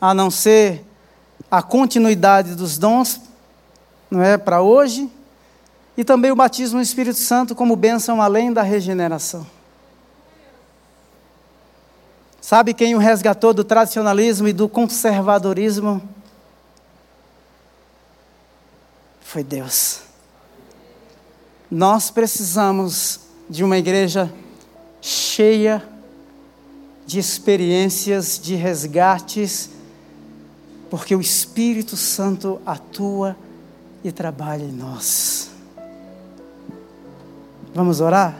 A 0.00 0.14
não 0.14 0.30
ser 0.30 0.86
a 1.50 1.60
continuidade 1.60 2.54
dos 2.54 2.78
dons, 2.78 3.20
não 4.08 4.22
é, 4.22 4.38
para 4.38 4.62
hoje, 4.62 5.10
e 5.96 6.04
também 6.04 6.30
o 6.30 6.36
batismo 6.36 6.76
no 6.76 6.82
Espírito 6.82 7.18
Santo 7.18 7.56
como 7.56 7.74
bênção 7.74 8.22
além 8.22 8.52
da 8.52 8.62
regeneração. 8.62 9.57
Sabe 12.48 12.72
quem 12.72 12.94
o 12.94 12.98
resgatou 12.98 13.52
do 13.52 13.62
tradicionalismo 13.62 14.48
e 14.48 14.54
do 14.54 14.70
conservadorismo? 14.70 16.00
Foi 19.20 19.44
Deus. 19.44 20.00
Nós 21.70 22.10
precisamos 22.10 23.20
de 23.50 23.62
uma 23.62 23.76
igreja 23.76 24.32
cheia 25.02 25.86
de 27.04 27.18
experiências, 27.18 28.40
de 28.42 28.54
resgates, 28.54 29.68
porque 30.88 31.14
o 31.14 31.20
Espírito 31.20 31.98
Santo 31.98 32.62
atua 32.64 33.36
e 34.02 34.10
trabalha 34.10 34.64
em 34.64 34.72
nós. 34.72 35.50
Vamos 37.74 38.00
orar? 38.00 38.38